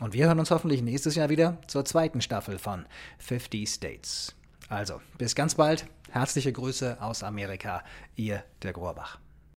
Und 0.00 0.12
wir 0.12 0.26
hören 0.26 0.38
uns 0.38 0.50
hoffentlich 0.50 0.82
nächstes 0.82 1.14
Jahr 1.16 1.28
wieder 1.28 1.58
zur 1.66 1.84
zweiten 1.84 2.20
Staffel 2.20 2.58
von 2.58 2.86
50 3.18 3.68
States. 3.68 4.34
Also, 4.68 5.00
bis 5.16 5.34
ganz 5.34 5.54
bald. 5.54 5.86
Herzliche 6.10 6.52
Grüße 6.52 6.98
aus 7.00 7.22
Amerika. 7.22 7.82
Ihr, 8.16 8.44
der 8.62 8.72
Grohrbach. 8.72 9.18